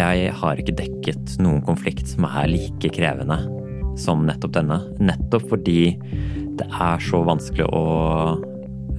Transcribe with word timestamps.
jeg 0.00 0.34
har 0.40 0.60
ikke 0.60 0.76
dekket 0.78 1.36
noen 1.42 1.60
konflikt 1.66 2.08
som 2.08 2.26
er 2.28 2.48
like 2.50 2.92
krevende 2.94 3.38
som 4.00 4.24
nettopp 4.26 4.54
denne. 4.56 4.80
Nettopp 5.02 5.48
fordi 5.50 5.92
det 6.60 6.66
er 6.68 7.02
så 7.04 7.22
vanskelig 7.26 7.66
å, 7.68 7.84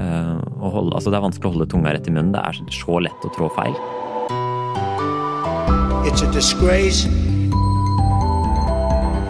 uh, 0.02 0.38
å 0.62 0.72
holde 0.76 0.96
Altså, 0.98 1.10
det 1.10 1.20
er 1.20 1.28
vanskelig 1.28 1.50
å 1.50 1.56
holde 1.56 1.70
tunga 1.74 1.96
rett 1.96 2.08
i 2.10 2.14
munnen. 2.14 2.34
Det 2.36 2.42
er 2.42 2.62
så 2.76 3.02
lett 3.04 3.28
å 3.28 3.34
trå 3.36 3.50
feil. 3.58 3.76
It's 6.06 6.22
a 6.22 6.32
disgrace. 6.34 7.06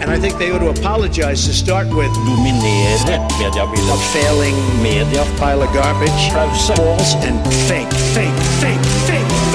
And 0.02 0.10
I 0.10 0.18
think 0.18 0.40
they 0.40 0.52
ought 0.52 0.60
to 0.60 0.70
apologize 0.70 1.46
to 1.46 1.54
start 1.54 1.88
with. 1.94 2.12
Dominere 2.26 3.20
mediebildet. 3.38 4.00
Failing 4.16 4.58
media. 4.82 5.24
Pile 5.38 5.62
of 5.62 5.72
garbage. 5.74 6.24
False 6.66 7.14
and 7.28 7.38
fake, 7.70 7.92
fake, 8.16 8.40
fake, 8.64 8.86
fake, 9.06 9.51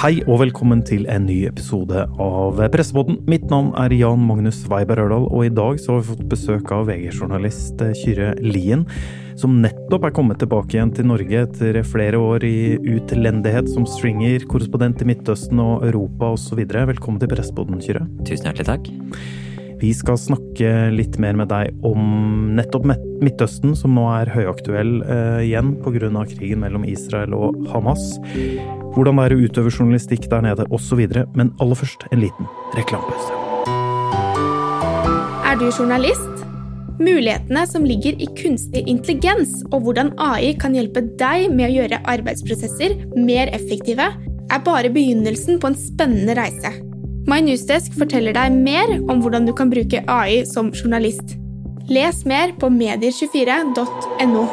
Hei 0.00 0.22
og 0.24 0.38
velkommen 0.40 0.80
til 0.80 1.02
en 1.12 1.26
ny 1.28 1.42
episode 1.44 2.06
av 2.24 2.60
Pressepodden. 2.72 3.18
Mitt 3.28 3.42
navn 3.52 3.66
er 3.76 3.92
Jan 3.92 4.22
Magnus 4.24 4.62
Weiber 4.70 5.02
Ørdal, 5.02 5.26
og 5.28 5.44
i 5.44 5.50
dag 5.52 5.76
så 5.76 5.92
har 5.92 6.00
vi 6.00 6.14
fått 6.14 6.30
besøk 6.30 6.72
av 6.72 6.86
VG-journalist 6.88 7.84
Kyrre 8.00 8.30
Lien, 8.40 8.86
som 9.36 9.58
nettopp 9.60 10.08
er 10.08 10.16
kommet 10.16 10.40
tilbake 10.40 10.78
igjen 10.78 10.94
til 10.96 11.10
Norge 11.10 11.44
etter 11.44 11.82
flere 11.84 12.16
år 12.16 12.48
i 12.48 12.80
utlendighet 12.94 13.68
som 13.74 13.84
stringer, 13.84 14.48
korrespondent 14.48 15.04
i 15.04 15.10
Midtøsten 15.12 15.60
og 15.60 15.84
Europa 15.90 16.32
osv. 16.32 16.64
Velkommen 16.64 17.20
til 17.20 17.34
Pressepodden, 17.36 17.84
Kyrre. 17.84 18.08
Tusen 18.24 18.48
hjertelig 18.48 18.70
takk. 18.72 18.92
Vi 19.84 19.92
skal 19.96 20.16
snakke 20.20 20.74
litt 20.96 21.20
mer 21.20 21.36
med 21.44 21.52
deg 21.52 21.76
om 21.84 22.54
nettopp 22.56 22.88
Midtøsten, 23.20 23.76
som 23.76 24.00
nå 24.00 24.08
er 24.16 24.32
høyaktuell 24.32 25.02
eh, 25.04 25.40
igjen 25.50 25.76
pga. 25.84 26.24
krigen 26.32 26.64
mellom 26.64 26.88
Israel 26.88 27.36
og 27.36 27.66
Hamas. 27.68 28.14
Hvordan 28.94 29.20
det 29.20 29.26
er 29.26 29.34
å 29.36 29.42
utøve 29.44 29.72
journalistikk 29.72 30.26
der 30.30 30.42
nede 30.44 30.66
osv. 30.74 31.00
Men 31.38 31.52
aller 31.62 31.78
først 31.78 32.06
en 32.10 32.22
liten 32.24 32.50
reklamepause. 32.78 33.36
Er 35.46 35.58
du 35.58 35.68
journalist? 35.70 36.26
Mulighetene 37.00 37.62
som 37.66 37.86
ligger 37.88 38.18
i 38.20 38.26
kunstig 38.36 38.82
intelligens 38.90 39.62
og 39.70 39.86
hvordan 39.86 40.12
AI 40.20 40.52
kan 40.60 40.74
hjelpe 40.76 41.00
deg 41.20 41.48
med 41.48 41.70
å 41.70 41.74
gjøre 41.78 42.02
arbeidsprosesser 42.12 42.98
mer 43.16 43.48
effektive, 43.56 44.10
er 44.50 44.64
bare 44.66 44.90
begynnelsen 44.92 45.60
på 45.62 45.70
en 45.70 45.78
spennende 45.78 46.36
reise. 46.36 46.74
My 47.30 47.40
Newsdesk 47.44 47.94
forteller 47.96 48.34
deg 48.36 48.52
mer 48.52 48.92
om 49.12 49.20
hvordan 49.22 49.46
du 49.48 49.54
kan 49.56 49.70
bruke 49.72 50.02
AI 50.10 50.42
som 50.48 50.72
journalist. 50.76 51.36
Les 51.90 52.24
mer 52.28 52.52
på 52.60 52.68
medier24.no. 52.74 54.44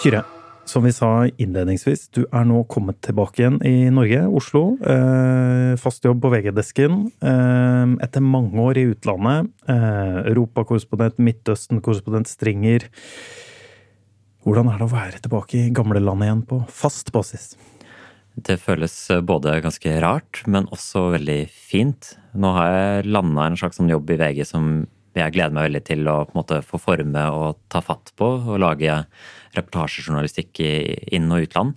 Kyrre, 0.00 0.22
som 0.68 0.84
vi 0.84 0.92
sa 0.94 1.26
innledningsvis, 1.26 2.08
du 2.14 2.22
er 2.28 2.44
nå 2.46 2.62
kommet 2.70 3.00
tilbake 3.04 3.42
igjen 3.42 3.58
i 3.66 3.90
Norge, 3.94 4.22
Oslo. 4.28 4.62
Eh, 4.80 5.74
fast 5.80 6.04
jobb 6.06 6.20
på 6.22 6.30
VG-desken. 6.32 7.00
Eh, 7.22 7.94
etter 8.04 8.24
mange 8.24 8.60
år 8.60 8.78
i 8.78 8.86
utlandet. 8.92 9.50
Eh, 9.68 10.20
Europakorrespondent, 10.30 11.18
Midtøsten-korrespondent, 11.18 12.30
stringer. 12.30 12.86
Hvordan 14.44 14.70
er 14.70 14.78
det 14.78 14.86
å 14.86 14.94
være 14.94 15.24
tilbake 15.24 15.58
i 15.58 15.74
gamlelandet 15.74 16.30
igjen 16.30 16.46
på 16.48 16.62
fast 16.72 17.12
basis? 17.12 17.52
Det 18.38 18.60
føles 18.62 18.94
eh, 19.10 19.20
både 19.20 19.58
ganske 19.64 19.96
rart, 20.02 20.44
men 20.46 20.68
også 20.70 21.10
veldig 21.16 21.42
fint. 21.50 22.14
Nå 22.32 22.54
har 22.56 22.70
jeg 22.70 23.10
landa 23.10 23.48
en 23.48 23.58
slags 23.58 23.80
sånn 23.80 23.90
jobb 23.90 24.12
i 24.14 24.20
VG 24.20 24.46
som 24.48 24.70
jeg 25.18 25.34
gleder 25.34 25.54
meg 25.54 25.66
veldig 25.68 25.82
til 25.86 26.06
å 26.10 26.20
på 26.28 26.34
en 26.34 26.40
måte 26.40 26.60
få 26.66 26.78
forme 26.80 27.24
og 27.34 27.58
ta 27.72 27.82
fatt 27.82 28.12
på. 28.18 28.28
Og 28.52 28.60
lage 28.62 29.00
reportasjejournalistikk 29.56 30.62
i 30.62 30.72
inn- 31.16 31.32
og 31.32 31.48
utland. 31.48 31.74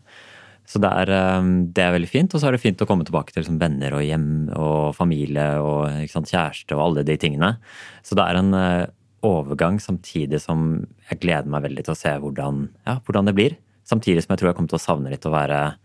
Så 0.65 0.79
det 0.79 0.89
er, 0.89 1.09
eh, 1.11 1.41
det 1.75 1.83
er, 1.83 1.91
veldig 1.91 2.09
fint. 2.09 2.33
Og 2.33 2.41
så 2.41 2.47
er 2.47 2.55
det 2.55 2.63
fint 2.63 2.81
å 2.81 2.87
komme 2.87 3.05
tilbake 3.05 3.33
til 3.33 3.43
liksom 3.43 3.59
venner 3.59 3.93
og 3.97 4.03
hjem 4.05 4.49
og 4.55 4.95
familie 4.95 5.59
og 5.59 6.07
sant, 6.09 6.31
kjæreste 6.31 6.77
og 6.77 6.85
alle 6.87 7.03
de 7.03 7.17
tingene. 7.17 7.57
Så 8.03 8.15
det 8.15 8.23
er 8.23 8.39
en 8.39 8.53
eh, 8.53 8.87
overgang 9.23 9.79
samtidig 9.79 10.39
som 10.43 10.85
jeg 11.09 11.21
gleder 11.23 11.49
meg 11.51 11.63
veldig 11.67 11.85
til 11.85 11.95
å 11.95 11.99
se 11.99 12.11
hvordan, 12.19 12.67
ja, 12.87 12.99
hvordan 13.03 13.29
det 13.29 13.35
blir. 13.35 13.57
Samtidig 13.87 14.23
som 14.23 14.33
jeg 14.33 14.41
tror 14.41 14.51
jeg 14.51 14.57
kommer 14.59 14.71
til 14.71 14.79
å 14.79 14.87
savne 14.87 15.11
litt 15.11 15.27
å 15.27 15.33
være 15.33 15.75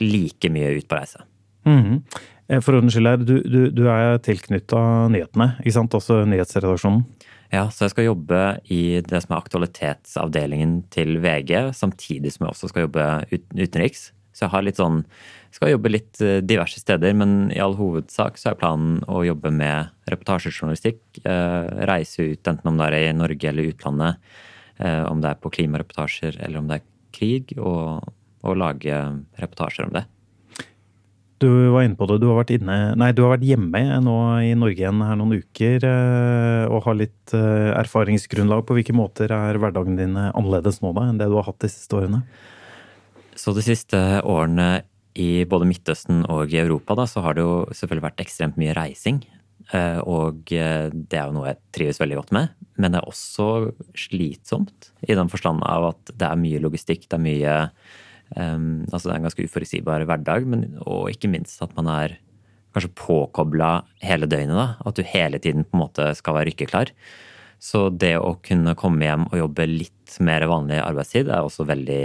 like 0.00 0.50
mye 0.50 0.74
ut 0.78 0.88
på 0.88 0.96
reise. 0.96 1.20
Mm 1.64 1.82
-hmm. 1.82 2.02
For 2.48 2.76
ordens 2.76 2.92
skyld 2.92 3.08
her, 3.08 3.22
du, 3.24 3.38
du, 3.48 3.60
du 3.72 3.86
er 3.88 4.18
tilknytta 4.24 4.80
nyhetene, 5.12 5.54
ikke 5.62 5.76
sant? 5.78 5.94
Altså 5.96 6.20
nyhetsredaksjonen? 6.28 7.06
Ja, 7.54 7.68
så 7.72 7.86
jeg 7.86 7.94
skal 7.94 8.08
jobbe 8.08 8.40
i 8.72 8.80
det 9.04 9.20
som 9.22 9.32
er 9.32 9.40
aktualitetsavdelingen 9.40 10.82
til 10.92 11.20
VG, 11.22 11.70
samtidig 11.76 12.34
som 12.34 12.44
jeg 12.44 12.52
også 12.52 12.70
skal 12.72 12.86
jobbe 12.86 13.06
utenriks. 13.54 14.10
Så 14.34 14.44
jeg 14.44 14.52
har 14.52 14.64
litt 14.66 14.80
sånn 14.80 15.04
skal 15.54 15.70
jobbe 15.70 15.92
litt 15.92 16.18
eh, 16.24 16.40
diverse 16.42 16.80
steder, 16.82 17.14
men 17.14 17.52
i 17.54 17.60
all 17.62 17.76
hovedsak 17.78 18.40
så 18.40 18.50
er 18.50 18.58
planen 18.58 18.98
å 19.06 19.22
jobbe 19.22 19.52
med 19.54 19.92
reportasjejournalistikk. 20.10 21.00
Eh, 21.22 21.70
reise 21.86 22.26
ut, 22.32 22.42
enten 22.50 22.72
om 22.72 22.80
det 22.80 22.90
er 22.90 22.98
i 22.98 23.14
Norge 23.14 23.52
eller 23.52 23.70
utlandet. 23.70 24.34
Om 24.74 25.20
det 25.22 25.28
er 25.30 25.36
på 25.38 25.52
klimareportasjer 25.54 26.40
eller 26.42 26.58
om 26.58 26.66
det 26.66 26.80
er 26.80 26.86
krig. 27.14 27.52
Og 27.62 28.02
og 28.44 28.58
lage 28.60 28.96
reportasjer 29.40 29.88
om 29.88 29.94
det. 29.96 30.04
Du 31.44 31.50
var 31.74 31.84
inne 31.84 31.96
på 31.98 32.06
det. 32.08 32.22
Du 32.22 32.30
har 32.30 32.38
vært, 32.38 32.54
inne, 32.56 32.94
nei, 32.96 33.10
du 33.12 33.20
har 33.24 33.34
vært 33.34 33.44
hjemme 33.44 33.82
nå 34.00 34.14
i 34.46 34.54
Norge 34.56 34.80
igjen 34.80 35.02
her 35.04 35.18
noen 35.20 35.42
uker 35.42 35.84
eh, 35.84 36.64
og 36.72 36.86
har 36.86 36.96
litt 36.96 37.34
eh, 37.36 37.72
erfaringsgrunnlag. 37.82 38.64
På 38.64 38.76
hvilke 38.78 38.96
måter 38.96 39.32
er 39.34 39.58
hverdagen 39.60 39.98
din 39.98 40.16
annerledes 40.16 40.80
nå 40.80 40.94
da, 40.96 41.04
enn 41.10 41.20
det 41.20 41.28
du 41.28 41.36
har 41.36 41.44
hatt 41.50 41.60
de 41.60 41.68
siste 41.68 41.98
årene? 41.98 42.22
Så 43.36 43.52
de 43.52 43.64
siste 43.66 44.00
årene 44.24 44.86
i 45.20 45.44
både 45.48 45.68
Midtøsten 45.68 46.24
og 46.32 46.54
i 46.54 46.62
Europa 46.62 46.96
da, 46.98 47.04
så 47.10 47.20
har 47.26 47.36
det 47.36 47.44
jo 47.44 47.58
selvfølgelig 47.76 48.06
vært 48.06 48.24
ekstremt 48.24 48.56
mye 48.60 48.76
reising. 48.78 49.20
Eh, 49.76 50.00
og 50.00 50.48
det 50.48 51.18
er 51.18 51.26
jo 51.28 51.36
noe 51.36 51.50
jeg 51.50 51.60
trives 51.76 52.00
veldig 52.00 52.22
godt 52.22 52.32
med. 52.38 52.56
Men 52.80 52.94
det 52.94 53.02
er 53.02 53.10
også 53.10 53.50
slitsomt 54.06 54.94
i 55.04 55.18
den 55.18 55.28
forstand 55.32 55.60
av 55.68 55.90
at 55.92 56.14
det 56.14 56.30
er 56.30 56.40
mye 56.40 56.62
logistikk, 56.64 57.04
det 57.04 57.20
er 57.20 57.26
mye 57.28 57.58
Um, 58.34 58.84
altså 58.90 59.08
det 59.08 59.14
er 59.14 59.20
en 59.20 59.28
ganske 59.28 59.46
uforutsigbar 59.46 60.04
hverdag, 60.08 60.46
men, 60.48 60.64
og 60.82 61.10
ikke 61.12 61.30
minst 61.30 61.62
at 61.62 61.74
man 61.76 61.90
er 61.92 62.16
kanskje 62.74 62.94
påkobla 62.98 63.84
hele 64.02 64.26
døgnet. 64.26 64.56
da, 64.56 64.66
At 64.84 64.96
du 64.98 65.04
hele 65.06 65.38
tiden 65.38 65.64
på 65.64 65.76
en 65.76 65.84
måte 65.84 66.08
skal 66.18 66.38
være 66.38 66.50
rykkeklar. 66.50 66.90
Så 67.62 67.86
det 67.88 68.16
å 68.18 68.34
kunne 68.44 68.74
komme 68.76 69.06
hjem 69.06 69.28
og 69.30 69.38
jobbe 69.38 69.68
litt 69.70 70.16
mer 70.20 70.44
vanlig 70.50 70.82
arbeidstid 70.82 71.30
er 71.30 71.46
også 71.46 71.64
veldig 71.68 72.04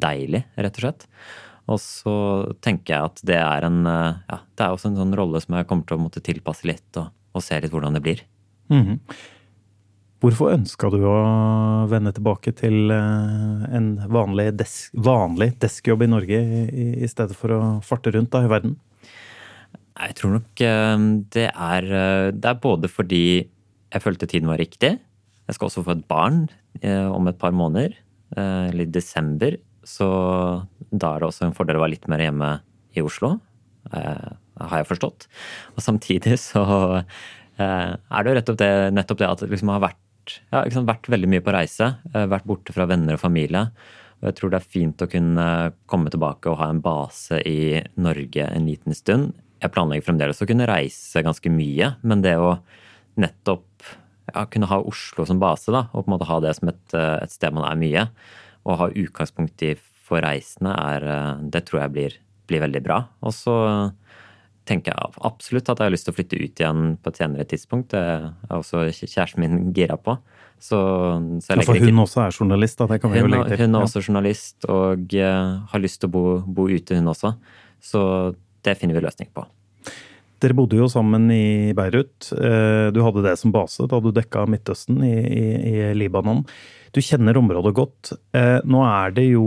deilig, 0.00 0.42
rett 0.56 0.80
og 0.80 0.86
slett. 0.86 1.06
Og 1.70 1.78
så 1.78 2.14
tenker 2.64 2.96
jeg 2.96 3.10
at 3.10 3.20
det 3.28 3.38
er 3.38 3.66
en 3.68 3.84
ja, 3.86 4.40
det 4.56 4.64
er 4.64 4.72
også 4.74 4.90
en 4.90 4.98
sånn 4.98 5.14
rolle 5.18 5.42
som 5.42 5.54
jeg 5.54 5.68
kommer 5.70 5.86
til 5.86 6.00
å 6.00 6.02
måtte 6.02 6.24
tilpasse 6.24 6.66
litt, 6.66 6.88
og, 6.98 7.12
og 7.36 7.44
se 7.44 7.60
litt 7.60 7.74
hvordan 7.74 7.94
det 7.94 8.02
blir. 8.02 8.24
Mm 8.72 8.82
-hmm. 8.86 8.98
Hvorfor 10.20 10.52
ønska 10.52 10.90
du 10.92 10.98
å 11.08 11.16
vende 11.88 12.10
tilbake 12.12 12.52
til 12.52 12.92
eh, 12.92 13.62
en 13.72 13.86
vanlig, 14.12 14.50
desk, 14.60 14.90
vanlig 14.92 15.54
deskjobb 15.62 16.04
i 16.04 16.08
Norge 16.12 16.40
i, 16.68 16.88
i, 17.00 17.08
stedet 17.08 17.32
for 17.38 17.54
å 17.56 17.60
farte 17.84 18.12
rundt 18.12 18.28
da, 18.34 18.42
i 18.44 18.50
verden? 18.52 18.74
Jeg 19.96 20.18
tror 20.18 20.34
nok 20.34 20.62
eh, 20.66 21.06
det 21.32 21.46
er, 21.48 21.88
eh, 21.88 22.26
det 22.36 22.50
er 22.52 22.60
både 22.60 22.90
fordi 22.92 23.22
jeg 23.40 24.04
følte 24.04 24.28
tiden 24.28 24.52
var 24.52 24.60
riktig. 24.60 24.92
Jeg 25.48 25.56
skal 25.56 25.70
også 25.70 25.86
få 25.86 25.96
et 25.96 26.04
barn 26.10 26.44
om 26.86 27.26
et 27.26 27.38
par 27.40 27.50
måneder, 27.50 27.96
eller 28.38 28.84
i 28.84 28.92
desember. 28.94 29.56
Så 29.82 30.06
da 30.92 31.08
er 31.08 31.24
det 31.24 31.26
også 31.26 31.48
en 31.48 31.56
fordel 31.56 31.80
å 31.80 31.82
være 31.82 31.96
litt 31.96 32.06
mer 32.06 32.22
hjemme 32.22 32.50
i 32.94 33.02
Oslo, 33.02 33.32
har 33.90 34.76
jeg 34.78 34.86
forstått. 34.92 35.26
Og 35.74 35.82
samtidig 35.82 36.36
så 36.38 36.62
er 37.58 37.98
det 37.98 38.30
jo 38.30 38.36
nettopp 38.38 38.60
det, 38.62 38.70
nettopp 38.94 39.18
det 39.24 39.30
at 39.32 39.42
det 39.42 39.50
liksom 39.50 39.74
har 39.74 39.82
vært 39.88 39.98
ja, 40.52 40.64
sant, 40.72 40.88
vært 40.88 41.08
veldig 41.12 41.28
mye 41.30 41.44
på 41.44 41.54
reise. 41.54 41.94
Eh, 42.12 42.28
vært 42.30 42.48
borte 42.48 42.74
fra 42.76 42.86
venner 42.90 43.16
og 43.16 43.22
familie. 43.22 43.68
Og 44.20 44.28
jeg 44.28 44.36
tror 44.38 44.52
det 44.52 44.60
er 44.60 44.72
fint 44.76 45.04
å 45.04 45.08
kunne 45.10 45.46
komme 45.90 46.12
tilbake 46.12 46.50
og 46.50 46.60
ha 46.60 46.68
en 46.72 46.82
base 46.84 47.40
i 47.48 47.80
Norge 48.00 48.44
en 48.44 48.68
liten 48.68 48.96
stund. 48.96 49.32
Jeg 49.60 49.72
planlegger 49.74 50.06
fremdeles 50.08 50.40
å 50.40 50.48
kunne 50.48 50.68
reise 50.68 51.22
ganske 51.24 51.52
mye, 51.52 51.94
men 52.04 52.24
det 52.24 52.36
å 52.40 52.58
nettopp 53.20 53.88
ja, 54.30 54.44
kunne 54.48 54.68
ha 54.70 54.80
Oslo 54.86 55.26
som 55.28 55.40
base, 55.42 55.72
da, 55.74 55.86
og 55.92 56.04
på 56.04 56.10
en 56.10 56.14
måte 56.14 56.28
ha 56.28 56.38
det 56.44 56.54
som 56.58 56.70
et, 56.72 56.84
eh, 56.96 57.16
et 57.24 57.32
sted 57.32 57.56
man 57.56 57.66
er 57.68 57.80
mye, 57.80 58.06
og 58.68 58.80
ha 58.80 58.90
utgangspunkt 58.92 59.64
i 59.66 59.74
for 60.10 60.24
reisende, 60.24 60.74
er, 60.74 61.06
eh, 61.06 61.42
det 61.54 61.64
tror 61.68 61.84
jeg 61.84 61.94
blir, 61.94 62.16
blir 62.50 62.64
veldig 62.64 62.82
bra. 62.84 63.02
Og 63.22 63.34
så 63.36 63.56
tenker 64.68 64.92
jeg 64.92 65.22
absolutt 65.26 65.70
at 65.72 65.80
jeg 65.80 65.88
har 65.88 65.94
lyst 65.94 66.06
til 66.06 66.14
å 66.14 66.16
flytte 66.16 66.38
ut 66.40 66.62
igjen 66.62 66.82
på 67.00 67.12
et 67.12 67.20
senere 67.20 67.46
tidspunkt. 67.48 67.94
Det 67.94 68.02
er 68.02 68.56
også 68.56 68.86
kjæresten 68.92 69.42
min 69.42 69.72
gira 69.76 69.96
på. 70.00 70.16
Så, 70.60 70.76
så 71.40 71.56
ja, 71.56 71.64
for 71.64 71.78
hun 71.78 71.88
ikke... 71.88 72.02
også 72.04 72.20
er 72.26 72.36
journalist, 72.36 72.76
da? 72.80 72.88
Det 72.90 73.00
kan 73.00 73.12
vi 73.12 73.22
hun, 73.22 73.30
jo 73.30 73.32
legge 73.32 73.54
til. 73.54 73.62
Hun 73.64 73.78
er 73.78 73.86
også 73.86 74.02
journalist 74.04 74.68
og 74.68 75.16
uh, 75.16 75.54
har 75.72 75.82
lyst 75.82 76.02
til 76.02 76.10
å 76.10 76.12
bo, 76.12 76.24
bo, 76.44 76.68
ute, 76.68 76.98
hun 76.98 77.08
også. 77.14 77.32
Så 77.80 78.02
det 78.66 78.76
finner 78.76 78.98
vi 78.98 79.06
løsning 79.06 79.30
på. 79.32 79.46
Dere 80.40 80.56
bodde 80.56 80.78
jo 80.78 80.88
sammen 80.88 81.28
i 81.34 81.72
Beirut. 81.76 82.30
Du 82.30 83.00
hadde 83.04 83.24
det 83.26 83.36
som 83.36 83.52
base 83.52 83.84
da 83.90 83.98
du 84.00 84.08
dekka 84.16 84.46
Midtøsten 84.48 85.02
i, 85.04 85.16
i, 85.20 85.46
i 85.68 85.80
Libanon. 85.94 86.46
Du 86.90 86.98
kjenner 86.98 87.38
området 87.38 87.70
godt. 87.76 88.10
Eh, 88.34 88.58
nå 88.66 88.80
er 88.82 89.12
det 89.14 89.28
jo, 89.28 89.44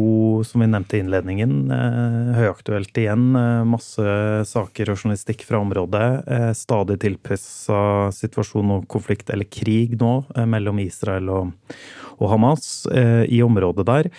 som 0.48 0.64
vi 0.64 0.68
nevnte 0.72 0.96
i 0.96 1.02
innledningen, 1.04 1.56
eh, 1.76 2.30
høyaktuelt 2.38 3.00
igjen. 3.02 3.26
Eh, 3.36 3.66
masse 3.68 4.06
saker 4.48 4.94
og 4.94 5.02
journalistikk 5.02 5.44
fra 5.48 5.60
området. 5.60 6.06
Stadig 6.56 7.02
tilpressa 7.04 7.82
situasjon 8.16 8.78
og 8.78 8.88
konflikt, 8.88 9.34
eller 9.34 9.50
krig 9.52 9.98
nå, 10.00 10.14
mellom 10.48 10.80
Israel 10.86 11.30
og, 11.34 11.52
og 12.20 12.32
Hamas 12.32 12.88
i 12.94 13.42
området 13.44 13.86
der. 13.90 14.10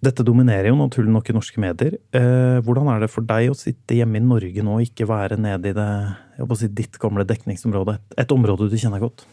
Dette 0.00 0.24
dominerer 0.24 0.70
jo 0.70 0.78
naturlig 0.78 1.12
nok 1.12 1.26
i 1.28 1.34
norske 1.36 1.60
medier. 1.60 1.98
Hvordan 2.64 2.86
er 2.88 3.02
det 3.02 3.10
for 3.12 3.26
deg 3.28 3.50
å 3.52 3.56
sitte 3.58 3.98
hjemme 3.98 4.16
i 4.16 4.24
Norge 4.24 4.64
nå 4.64 4.78
og 4.78 4.86
ikke 4.86 5.04
være 5.10 5.36
nede 5.36 5.74
i 5.74 5.76
det, 5.76 5.90
si, 6.56 6.70
ditt 6.72 6.96
gamle 7.02 7.26
dekningsområde? 7.28 7.98
Et 8.16 8.32
område 8.32 8.70
du 8.72 8.78
kjenner 8.80 9.02
godt? 9.02 9.26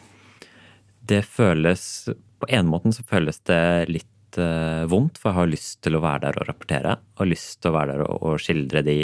det 1.07 1.23
føles 1.27 2.09
På 2.39 2.49
en 2.53 2.69
måte 2.69 2.93
så 2.95 3.05
føles 3.07 3.39
det 3.49 3.61
litt 3.89 4.37
eh, 4.37 4.83
vondt, 4.89 5.17
for 5.17 5.31
jeg 5.31 5.39
har 5.39 5.49
lyst 5.49 5.79
til 5.85 5.97
å 5.97 6.03
være 6.03 6.27
der 6.27 6.37
og 6.37 6.49
rapportere. 6.49 6.97
Og 7.17 7.31
lyst 7.31 7.61
til 7.63 7.71
å 7.71 7.77
være 7.79 7.95
der 7.95 8.03
og, 8.05 8.17
og 8.21 8.43
skildre 8.43 8.83
de 8.85 8.99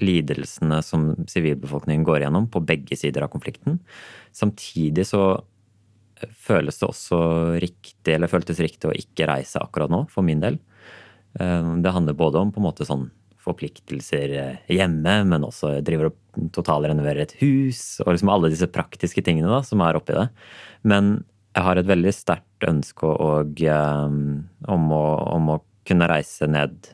lidelsene 0.00 0.80
som 0.82 1.10
sivilbefolkningen 1.30 2.06
går 2.06 2.24
gjennom 2.24 2.48
på 2.50 2.62
begge 2.66 2.96
sider 2.98 3.26
av 3.26 3.30
konflikten. 3.34 3.76
Samtidig 4.34 5.04
så 5.10 5.20
føles 6.32 6.78
det 6.80 6.88
også 6.88 7.18
riktig, 7.62 8.14
eller 8.14 8.30
føltes 8.30 8.62
riktig 8.62 8.90
å 8.90 8.96
ikke 8.96 9.28
reise 9.30 9.62
akkurat 9.62 9.92
nå, 9.92 10.04
for 10.12 10.26
min 10.26 10.42
del. 10.42 10.58
Uh, 11.40 11.74
det 11.82 11.92
handler 11.94 12.18
både 12.18 12.40
om 12.40 12.54
på 12.54 12.62
en 12.62 12.68
måte 12.68 12.88
sånn 12.88 13.08
forpliktelser 13.44 14.34
eh, 14.38 14.72
hjemme, 14.72 15.18
men 15.28 15.44
også 15.44 15.74
driver 15.84 16.08
og 16.08 16.48
totalrenoverer 16.54 17.26
et 17.26 17.36
hus, 17.42 18.00
og 18.04 18.14
liksom 18.14 18.32
alle 18.32 18.50
disse 18.52 18.70
praktiske 18.72 19.20
tingene 19.24 19.50
da, 19.52 19.60
som 19.66 19.82
er 19.84 19.98
oppi 19.98 20.16
det. 20.16 20.28
Men 20.88 21.18
jeg 21.54 21.66
har 21.68 21.78
et 21.78 21.90
veldig 21.90 22.14
sterkt 22.14 22.66
ønske 22.66 23.06
og, 23.06 23.60
um, 23.68 24.18
om, 24.66 24.90
å, 24.96 25.04
om, 25.36 25.52
å, 25.54 25.60
kunne 25.84 26.08
reise 26.08 26.46
ned 26.48 26.88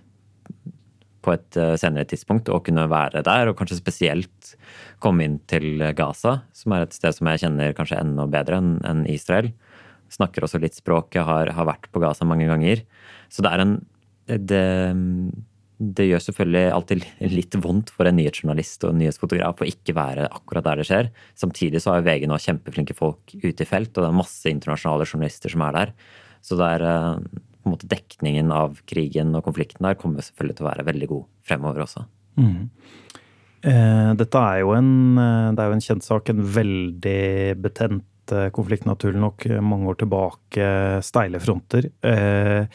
på 1.24 1.34
et 1.34 1.58
uh, 1.60 1.74
senere 1.80 2.08
tidspunkt 2.08 2.48
og 2.52 2.64
kunne 2.66 2.86
være 2.90 3.24
der, 3.26 3.50
og 3.50 3.58
kanskje 3.58 3.80
spesielt 3.80 4.54
komme 5.02 5.26
inn 5.26 5.38
til 5.50 5.82
Gaza, 5.96 6.40
som 6.56 6.76
er 6.76 6.86
et 6.86 6.96
sted 6.96 7.16
som 7.16 7.28
jeg 7.30 7.44
kjenner 7.44 7.76
kanskje 7.76 8.00
enda 8.00 8.26
bedre 8.30 8.60
enn 8.60 9.04
Israel. 9.10 9.52
Snakker 10.10 10.44
også 10.44 10.60
litt 10.62 10.76
språk, 10.76 11.14
jeg 11.16 11.28
har, 11.28 11.52
har 11.54 11.68
vært 11.68 11.88
på 11.92 12.02
Gaza 12.02 12.26
mange 12.28 12.48
ganger. 12.50 12.82
Så 13.32 13.44
det 13.46 13.54
er 13.54 13.64
en 13.64 13.78
det, 14.30 14.64
det 15.80 16.06
gjør 16.10 16.22
selvfølgelig 16.26 16.72
alltid 16.74 17.04
litt 17.32 17.56
vondt 17.64 17.90
for 17.94 18.08
en 18.08 18.18
nyhetsjournalist 18.18 18.84
og 18.84 18.92
en 18.92 19.00
nyhetsfotograf 19.00 19.62
å 19.62 19.68
ikke 19.68 19.94
være 19.96 20.26
akkurat 20.28 20.66
der 20.66 20.82
det 20.82 20.88
skjer. 20.90 21.08
Samtidig 21.40 21.80
så 21.80 21.94
har 21.94 22.04
VG 22.04 22.26
nå 22.28 22.36
kjempeflinke 22.42 22.96
folk 22.98 23.32
ute 23.32 23.64
i 23.64 23.68
felt, 23.68 23.94
og 23.94 24.04
det 24.04 24.10
er 24.10 24.18
masse 24.18 24.52
internasjonale 24.52 25.08
journalister 25.08 25.52
som 25.52 25.64
er 25.64 25.78
der. 25.78 25.94
Så 26.44 26.58
det 26.60 26.68
er 26.76 26.84
eh, 26.90 27.40
måte 27.68 27.88
dekningen 27.90 28.52
av 28.54 28.78
krigen 28.88 29.34
og 29.36 29.44
konflikten 29.48 29.84
der 29.86 29.98
kommer 30.00 30.24
selvfølgelig 30.24 30.58
til 30.58 30.66
å 30.66 30.70
være 30.70 30.86
veldig 30.88 31.10
god 31.10 31.26
fremover 31.50 31.84
også. 31.84 32.06
Mm. 32.40 32.70
Eh, 33.70 34.10
dette 34.16 34.44
er 34.52 34.62
jo 34.62 34.72
en, 34.76 34.92
eh, 35.20 35.52
det 35.58 35.66
en 35.66 35.86
kjent 35.88 36.06
sak, 36.06 36.30
en 36.30 36.42
veldig 36.42 37.60
betent 37.60 38.06
konflikt, 38.54 38.84
naturlig 38.86 39.18
nok, 39.18 39.44
mange 39.58 39.88
år 39.90 39.96
tilbake. 39.98 40.66
Steile 41.02 41.40
fronter. 41.42 41.88
Eh, 42.06 42.68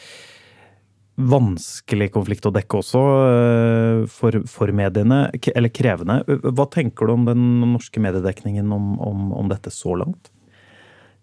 vanskelig 1.16 2.10
konflikt 2.12 2.46
å 2.48 2.52
dekke 2.54 2.80
også 2.82 3.02
eh, 3.24 4.00
for, 4.12 4.42
for, 4.52 4.72
mediene, 4.76 5.30
eller 5.56 5.72
krevende. 5.74 6.22
Hva 6.28 6.68
tenker 6.72 7.08
du 7.08 7.16
om 7.16 7.28
den 7.28 7.46
norske 7.64 8.04
mediedekningen 8.04 8.72
om, 8.76 8.96
om, 9.00 9.30
om, 9.36 9.52
dette 9.52 9.72
så 9.74 9.96
langt? 10.02 10.32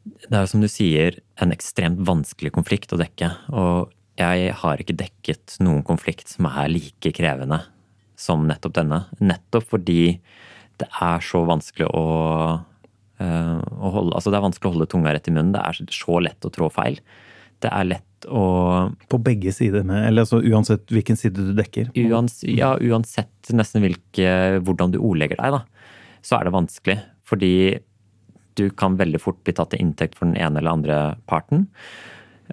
Det 0.04 0.34
er 0.34 0.44
jo 0.44 0.50
som 0.50 0.62
du 0.62 0.68
sier 0.70 1.20
en 1.42 1.54
ekstremt 1.54 2.00
vanskelig 2.06 2.52
konflikt 2.54 2.94
å 2.94 3.00
dekke. 3.00 3.30
Og 3.54 3.92
jeg 4.18 4.54
har 4.60 4.82
ikke 4.82 4.98
dekket 4.98 5.56
noen 5.62 5.84
konflikt 5.86 6.30
som 6.32 6.48
er 6.50 6.70
like 6.72 7.14
krevende 7.16 7.62
som 8.18 8.46
nettopp 8.48 8.76
denne. 8.76 9.02
Nettopp 9.22 9.68
fordi 9.72 10.02
det 10.80 10.88
er 11.02 11.22
så 11.24 11.42
vanskelig 11.46 11.88
å, 11.94 12.06
uh, 13.22 13.58
å 13.62 13.92
holde 13.94 14.16
Altså 14.16 14.32
det 14.32 14.38
er 14.38 14.46
vanskelig 14.46 14.70
å 14.70 14.74
holde 14.76 14.88
tunga 14.90 15.12
rett 15.14 15.28
i 15.30 15.34
munnen. 15.34 15.54
Det 15.54 15.62
er 15.62 15.94
så 15.94 16.18
lett 16.22 16.48
å 16.48 16.52
trå 16.54 16.70
feil. 16.72 16.98
Det 17.62 17.70
er 17.70 17.86
lett 17.92 18.08
å 18.26 18.42
På 19.10 19.18
begge 19.18 19.50
sider, 19.50 19.82
med, 19.82 20.04
eller 20.06 20.22
altså 20.22 20.38
uansett 20.38 20.92
hvilken 20.94 21.18
side 21.18 21.42
du 21.42 21.56
dekker? 21.58 21.88
Uans, 21.98 22.36
ja, 22.46 22.76
uansett 22.78 23.50
nesten 23.50 23.82
hvilke, 23.82 24.60
hvordan 24.62 24.94
du 24.94 25.00
ordlegger 25.00 25.40
deg, 25.40 25.56
da, 25.56 25.88
så 26.22 26.38
er 26.38 26.46
det 26.46 26.52
vanskelig. 26.54 26.96
Fordi 27.26 27.52
du 28.58 28.68
kan 28.70 28.98
veldig 29.00 29.20
fort 29.22 29.40
bli 29.44 29.54
tatt 29.56 29.72
til 29.72 29.82
inntekt 29.84 30.18
for 30.18 30.28
den 30.28 30.38
ene 30.40 30.60
eller 30.60 30.76
andre 30.76 30.98
parten. 31.30 31.66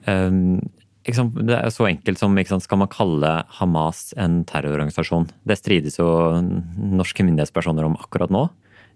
Um, 0.05 0.59
det 1.09 1.55
er 1.55 1.71
så 1.73 1.87
enkelt 1.87 2.19
som 2.19 2.35
skal 2.61 2.81
man 2.81 2.91
kalle 2.91 3.31
Hamas 3.57 4.13
en 4.19 4.43
terrororganisasjon? 4.45 5.29
Det 5.47 5.57
strides 5.57 5.97
jo 5.97 6.07
norske 6.77 7.23
myndighetspersoner 7.25 7.87
om 7.87 7.97
akkurat 7.97 8.29
nå. 8.29 8.45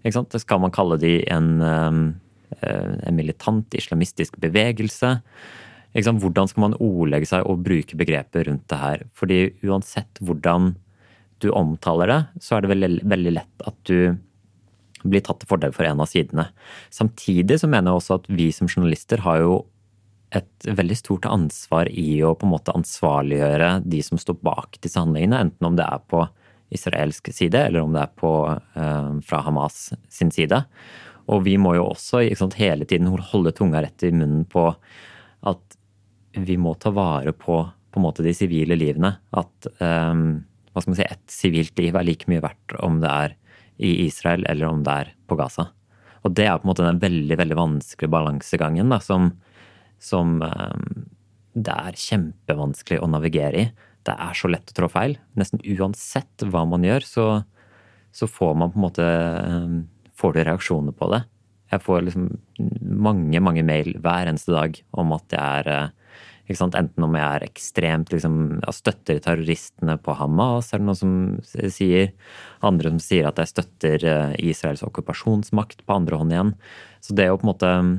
Skal 0.04 0.60
man 0.60 0.74
kalle 0.74 0.98
de 1.00 1.16
en, 1.32 1.48
um, 1.62 2.02
en 2.62 3.16
militant 3.16 3.74
islamistisk 3.74 4.36
bevegelse? 4.38 5.16
Hvordan 5.94 6.50
skal 6.50 6.66
man 6.68 6.78
ordlegge 6.82 7.30
seg 7.30 7.48
og 7.48 7.64
bruke 7.66 7.98
begrepet 7.98 8.46
rundt 8.48 8.68
det 8.70 8.78
her? 8.78 9.04
Fordi 9.16 9.40
uansett 9.64 10.20
hvordan 10.20 10.74
du 11.42 11.50
omtaler 11.50 12.10
det, 12.10 12.20
så 12.44 12.56
er 12.56 12.64
det 12.64 12.72
veldig, 12.74 12.90
veldig 13.10 13.34
lett 13.40 13.66
at 13.66 13.76
du 13.88 14.16
blir 15.04 15.24
tatt 15.24 15.42
til 15.42 15.50
fordel 15.50 15.74
for 15.76 15.86
en 15.88 16.02
av 16.02 16.10
sidene. 16.10 16.48
Samtidig 16.94 17.60
så 17.60 17.70
mener 17.70 17.92
jeg 17.92 18.00
også 18.00 18.18
at 18.20 18.28
vi 18.32 18.50
som 18.54 18.70
journalister 18.70 19.22
har 19.24 19.42
jo 19.42 19.58
et 20.34 20.66
veldig 20.66 20.96
stort 20.98 21.28
ansvar 21.30 21.88
i 21.90 22.18
å 22.26 22.32
på 22.34 22.48
en 22.48 22.54
måte 22.56 22.74
ansvarliggjøre 22.74 23.76
de 23.86 24.00
som 24.02 24.18
står 24.18 24.40
bak 24.42 24.80
disse 24.82 24.98
handlingene, 24.98 25.44
enten 25.46 25.68
om 25.68 25.76
det 25.78 25.86
er 25.86 26.02
på 26.10 26.24
israelsk 26.74 27.30
side 27.36 27.60
eller 27.68 27.84
om 27.84 27.94
det 27.94 28.02
er 28.02 28.14
på, 28.18 28.32
uh, 28.50 29.10
fra 29.22 29.42
Hamas 29.46 29.92
sin 30.10 30.32
side. 30.34 30.64
Og 31.30 31.44
vi 31.46 31.54
må 31.60 31.76
jo 31.78 31.86
også 31.92 32.24
sant, 32.36 32.58
hele 32.58 32.88
tiden 32.88 33.08
holde 33.08 33.54
tunga 33.54 33.84
rett 33.84 34.04
i 34.04 34.12
munnen 34.12 34.42
på 34.50 34.66
at 35.44 35.78
vi 36.34 36.56
må 36.58 36.74
ta 36.80 36.90
vare 36.94 37.32
på 37.36 37.62
på 37.94 38.02
måte 38.02 38.24
de 38.26 38.32
sivile 38.34 38.74
livene. 38.74 39.12
At 39.38 39.68
um, 39.78 40.42
hva 40.74 40.82
skal 40.82 40.90
man 40.90 40.98
si, 40.98 41.06
et 41.06 41.30
sivilt 41.30 41.78
liv 41.78 41.94
er 41.94 42.06
like 42.08 42.26
mye 42.30 42.42
verdt 42.42 42.74
om 42.82 42.98
det 43.04 43.10
er 43.10 43.36
i 43.78 44.06
Israel 44.06 44.44
eller 44.50 44.70
om 44.70 44.84
det 44.86 44.98
er 45.02 45.10
på 45.28 45.38
Gaza. 45.38 45.68
Og 46.24 46.32
det 46.36 46.46
er 46.48 46.58
på 46.58 46.66
en 46.66 46.72
måte 46.72 46.86
den 46.86 47.02
veldig 47.02 47.38
veldig 47.40 47.58
vanskelige 47.58 48.12
balansegangen 48.12 48.92
da, 48.92 49.00
som, 49.04 49.32
som 50.02 50.38
um, 50.40 51.02
det 51.54 51.74
er 51.74 51.98
kjempevanskelig 52.00 53.02
å 53.02 53.10
navigere 53.10 53.60
i. 53.60 53.66
Det 54.04 54.14
er 54.20 54.36
så 54.36 54.50
lett 54.52 54.72
å 54.72 54.76
trå 54.76 54.88
feil. 54.92 55.18
Nesten 55.38 55.62
uansett 55.76 56.46
hva 56.48 56.64
man 56.68 56.84
gjør, 56.84 57.06
så, 57.08 57.26
så 58.12 58.28
får 58.30 58.56
man 58.60 58.72
på 58.72 58.80
en 58.80 58.88
måte 58.88 59.10
um, 59.48 59.82
Får 60.14 60.30
du 60.30 60.44
reaksjoner 60.46 60.94
på 60.94 61.08
det. 61.10 61.18
Jeg 61.74 61.82
får 61.82 62.04
liksom 62.06 62.28
mange, 63.02 63.40
mange 63.42 63.64
mail 63.66 63.96
hver 63.98 64.28
eneste 64.30 64.52
dag 64.54 64.76
om 64.94 65.10
at 65.16 65.34
jeg 65.34 65.42
er 65.42 65.70
uh, 65.90 66.03
Enten 66.44 67.04
om 67.06 67.14
jeg 67.16 67.24
er 67.24 67.44
ekstremt 67.46 68.10
liksom, 68.12 68.60
støtter 68.68 69.20
terroristene 69.24 69.96
på 69.96 70.12
Hamas, 70.18 70.72
er 70.72 70.82
det 70.82 70.88
noen 70.90 70.98
som 70.98 71.14
sier. 71.72 72.12
Andre 72.60 72.92
som 72.92 73.00
sier 73.00 73.28
at 73.28 73.40
jeg 73.40 73.48
støtter 73.48 74.04
eh, 74.04 74.34
Israels 74.44 74.84
okkupasjonsmakt 74.84 75.86
på 75.86 75.96
andre 75.96 76.20
hånd 76.20 76.34
igjen. 76.34 76.52
Så 77.00 77.16
det 77.16 77.30
å 77.32 77.38
på 77.38 77.46
en 77.46 77.52
måte 77.52 77.72
mm, 77.72 77.94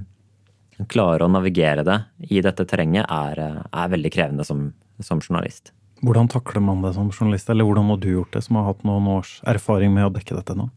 klare 0.92 1.26
å 1.26 1.32
navigere 1.32 1.86
det 1.88 1.98
i 2.30 2.44
dette 2.46 2.68
terrenget 2.70 3.10
er, 3.10 3.42
eh, 3.42 3.60
er 3.66 3.92
veldig 3.96 4.14
krevende 4.14 4.46
som, 4.46 4.68
som, 5.02 5.22
journalist. 5.22 5.74
Hvordan 6.06 6.30
takler 6.30 6.62
man 6.62 6.86
det 6.86 6.94
som 6.94 7.10
journalist, 7.10 7.50
eller 7.50 7.66
hvordan 7.66 7.90
har 7.96 8.02
du 8.04 8.12
gjort 8.12 8.36
det, 8.36 8.46
som 8.46 8.60
har 8.60 8.70
hatt 8.70 8.86
noen 8.86 9.10
års 9.10 9.40
erfaring 9.50 9.94
med 9.96 10.06
å 10.06 10.14
dekke 10.14 10.38
dette 10.38 10.58
nå? 10.58 10.70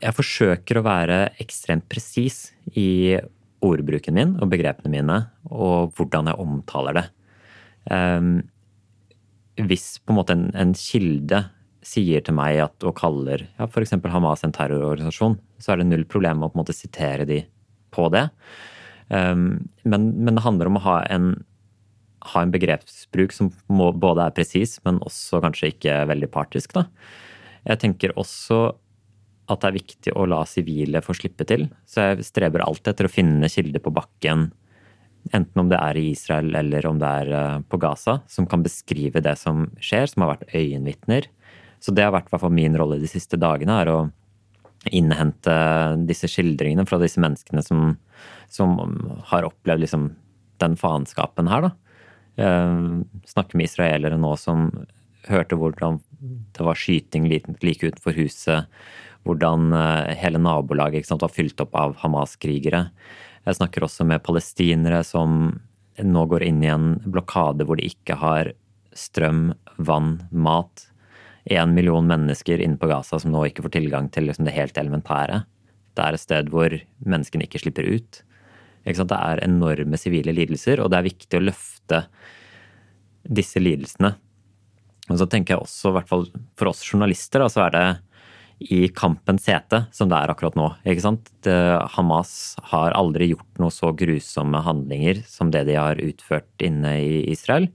Jeg 0.00 0.16
forsøker 0.16 0.80
å 0.80 0.86
være 0.86 1.18
ekstremt 1.42 1.86
presis 1.92 2.48
i 2.72 3.20
ordbruken 3.64 4.16
min 4.16 4.34
og 4.40 4.50
begrepene 4.52 4.92
mine, 4.92 5.18
og 5.50 5.92
hvordan 5.96 6.30
jeg 6.30 6.40
omtaler 6.42 6.96
det. 6.96 7.06
Um, 7.90 8.34
hvis 9.60 9.98
på 10.04 10.12
en 10.12 10.18
måte 10.20 10.36
en, 10.36 10.48
en, 10.56 10.74
kilde 10.76 11.42
sier 11.84 12.24
til 12.24 12.36
meg 12.36 12.60
at, 12.60 12.76
og 12.84 12.94
kaller 12.98 13.46
ja, 13.46 13.66
f.eks. 13.66 13.96
Hamas 14.12 14.44
en 14.44 14.54
terrororganisasjon, 14.56 15.38
så 15.60 15.72
er 15.72 15.80
det 15.80 15.88
null 15.88 16.04
problem 16.08 16.44
å 16.44 16.50
på 16.50 16.58
en 16.58 16.62
måte 16.62 16.76
sitere 16.76 17.26
de 17.28 17.42
på 17.94 18.08
det. 18.12 18.26
Um, 19.08 19.64
men, 19.82 20.12
men, 20.20 20.36
det 20.36 20.44
handler 20.44 20.70
om 20.70 20.78
å 20.78 20.84
ha 20.84 20.98
en, 21.10 21.32
ha 22.32 22.44
en 22.44 22.52
begrepsbruk 22.54 23.34
som 23.34 23.50
må, 23.72 23.90
både 23.96 24.28
er 24.28 24.36
presis, 24.36 24.78
men 24.86 25.00
også 25.04 25.42
kanskje 25.44 25.72
ikke 25.74 25.96
veldig 26.12 26.30
partisk. 26.32 26.76
Da. 26.76 26.86
Jeg 27.66 27.82
tenker 27.82 28.16
også 28.20 28.70
at 29.50 29.62
det 29.62 29.68
er 29.68 29.78
viktig 29.78 30.14
å 30.16 30.26
la 30.30 30.40
sivile 30.48 31.02
få 31.04 31.14
slippe 31.16 31.46
til. 31.48 31.66
Så 31.88 32.10
jeg 32.10 32.26
streber 32.28 32.64
alltid 32.64 32.92
etter 32.92 33.08
å 33.08 33.12
finne 33.12 33.50
kilder 33.50 33.82
på 33.82 33.92
bakken, 33.94 34.48
enten 35.36 35.62
om 35.62 35.68
det 35.68 35.80
er 35.80 35.98
i 36.00 36.10
Israel 36.14 36.54
eller 36.56 36.86
om 36.88 37.00
det 37.00 37.10
er 37.24 37.34
eh, 37.36 37.58
på 37.68 37.80
Gaza, 37.82 38.20
som 38.30 38.46
kan 38.48 38.64
beskrive 38.64 39.22
det 39.24 39.36
som 39.40 39.66
skjer, 39.82 40.08
som 40.08 40.24
har 40.24 40.36
vært 40.36 40.54
øyenvitner. 40.56 41.28
Så 41.80 41.92
det 41.96 42.06
har 42.06 42.14
vært 42.14 42.32
min 42.52 42.76
rolle 42.76 43.00
de 43.00 43.08
siste 43.08 43.38
dagene, 43.40 43.80
er 43.82 43.92
å 43.92 44.00
innhente 44.96 45.54
disse 46.08 46.28
skildringene 46.30 46.86
fra 46.88 46.96
disse 47.02 47.20
menneskene 47.20 47.62
som, 47.64 47.94
som 48.48 48.78
har 49.28 49.44
opplevd 49.48 49.84
liksom 49.84 50.08
den 50.60 50.76
faenskapen 50.80 51.50
her, 51.52 51.68
da. 51.68 51.76
Uh, 52.40 53.02
snakke 53.28 53.58
med 53.58 53.66
israelere 53.66 54.16
nå 54.16 54.30
som 54.40 54.70
hørte 55.28 55.58
hvordan 55.58 55.98
det 56.54 56.64
var 56.64 56.78
skyting 56.78 57.26
like 57.28 57.84
utenfor 57.84 58.16
huset. 58.16 58.70
Hvordan 59.28 59.72
uh, 59.74 60.10
hele 60.16 60.40
nabolaget 60.40 61.08
sant, 61.08 61.22
var 61.24 61.32
fylt 61.34 61.60
opp 61.62 61.76
av 61.76 61.96
Hamas-krigere. 62.00 62.86
Jeg 63.46 63.58
snakker 63.58 63.84
også 63.84 64.06
med 64.08 64.22
palestinere 64.24 65.02
som 65.06 65.60
nå 66.00 66.24
går 66.30 66.44
inn 66.46 66.62
i 66.64 66.70
en 66.72 66.94
blokade 67.04 67.66
hvor 67.68 67.80
de 67.80 67.88
ikke 67.90 68.16
har 68.20 68.52
strøm, 68.96 69.50
vann, 69.76 70.18
mat. 70.30 70.86
Én 71.50 71.74
million 71.76 72.06
mennesker 72.06 72.60
inne 72.60 72.78
på 72.80 72.88
Gaza 72.90 73.20
som 73.20 73.32
nå 73.32 73.46
ikke 73.48 73.64
får 73.66 73.76
tilgang 73.76 74.08
til 74.12 74.28
liksom, 74.28 74.46
det 74.48 74.56
helt 74.56 74.78
elementære. 74.80 75.42
Det 75.96 76.04
er 76.04 76.16
et 76.16 76.22
sted 76.22 76.50
hvor 76.52 76.74
menneskene 77.04 77.46
ikke 77.46 77.62
slipper 77.62 77.88
ut. 77.88 78.22
Det 78.84 79.16
er 79.16 79.42
enorme 79.44 79.98
sivile 80.00 80.32
lidelser, 80.32 80.80
og 80.80 80.90
det 80.90 80.98
er 80.98 81.08
viktig 81.10 81.36
å 81.36 81.44
løfte 81.44 82.04
disse 83.28 83.60
lidelsene. 83.60 84.14
Og 85.10 85.18
så 85.20 85.26
tenker 85.28 85.56
jeg 85.56 85.64
også, 85.64 85.90
i 85.90 85.96
hvert 85.98 86.08
fall 86.10 86.28
for 86.58 86.70
oss 86.70 86.84
journalister, 86.86 87.44
så 87.50 87.66
er 87.66 87.74
det 87.74 87.86
i 88.60 88.88
kampens 88.92 89.46
hete 89.48 89.84
som 89.96 90.10
det 90.10 90.18
er 90.18 90.32
akkurat 90.32 90.56
nå. 90.58 90.66
ikke 90.84 91.04
sant? 91.04 91.30
Det, 91.46 91.56
Hamas 91.96 92.32
har 92.72 92.96
aldri 92.98 93.30
gjort 93.32 93.62
noe 93.62 93.72
så 93.72 93.94
grusomme 93.96 94.60
handlinger 94.66 95.22
som 95.28 95.52
det 95.54 95.64
de 95.70 95.78
har 95.78 96.02
utført 96.04 96.50
inne 96.64 96.98
i 97.00 97.22
Israel. 97.32 97.70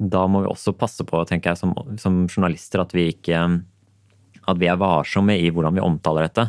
Da 0.00 0.24
må 0.30 0.44
vi 0.44 0.52
også 0.52 0.76
passe 0.78 1.04
på, 1.04 1.24
tenker 1.28 1.52
jeg, 1.52 1.60
som, 1.60 1.74
som 2.00 2.22
journalister, 2.30 2.80
at 2.80 2.94
vi 2.96 3.10
ikke 3.12 3.42
at 4.50 4.58
vi 4.58 4.70
er 4.70 4.78
varsomme 4.80 5.34
i 5.36 5.50
hvordan 5.52 5.76
vi 5.76 5.82
omtaler 5.84 6.26
dette 6.26 6.48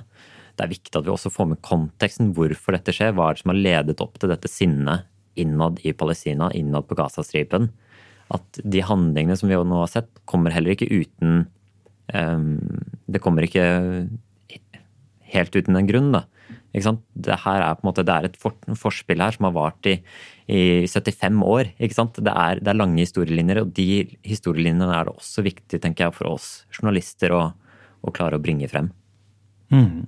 det 0.62 0.68
er 0.68 0.76
viktig 0.76 0.94
at 0.94 1.08
vi 1.08 1.14
også 1.14 1.32
får 1.34 1.48
med 1.54 1.62
konteksten. 1.66 2.34
Hvorfor 2.38 2.76
dette 2.76 2.94
skjer. 2.96 3.16
Hva 3.16 3.30
er 3.30 3.38
det 3.38 3.42
som 3.44 3.54
har 3.54 3.62
ledet 3.66 4.04
opp 4.04 4.20
til 4.22 4.30
dette 4.30 4.52
sinnet 4.52 5.08
innad 5.40 5.80
i 5.88 5.94
Palestina, 5.96 6.52
innad 6.54 6.86
på 6.90 6.98
Gazastripen. 7.00 7.70
At 8.32 8.60
de 8.62 8.84
handlingene 8.86 9.38
som 9.40 9.50
vi 9.50 9.58
nå 9.58 9.80
har 9.80 9.90
sett, 9.90 10.12
kommer 10.30 10.54
heller 10.54 10.76
ikke 10.76 10.92
uten 10.92 11.48
Det 12.12 13.22
kommer 13.24 13.48
ikke 13.48 13.66
helt 15.32 15.56
uten 15.56 15.80
en 15.80 15.88
grunn, 15.90 16.12
da. 16.14 16.26
Det 16.72 17.38
her 17.44 17.64
er 17.64 17.76
på 17.76 17.84
en 17.84 17.90
måte, 17.90 18.04
det 18.08 18.14
er 18.14 18.28
et 18.30 18.38
for, 18.40 18.56
forspill 18.80 19.24
her 19.24 19.36
som 19.36 19.48
har 19.48 19.56
vart 19.56 19.88
i, 19.90 19.98
i 20.48 20.62
75 20.88 21.44
år. 21.44 21.72
Det 21.80 22.32
er, 22.32 22.62
det 22.62 22.72
er, 22.72 22.80
lange 22.80 23.04
historielinjer, 23.04 23.62
og 23.64 23.74
de 23.76 23.90
historielinjene 24.28 24.92
er 24.96 25.08
det 25.08 25.16
også 25.16 25.44
viktig 25.48 25.82
tenker 25.84 26.08
jeg, 26.08 26.16
for 26.16 26.32
oss 26.32 26.50
journalister 26.76 27.36
å, 27.36 27.44
å 28.02 28.16
klare 28.16 28.40
å 28.40 28.44
bringe 28.44 28.70
frem. 28.72 28.92
Mm. 29.72 30.08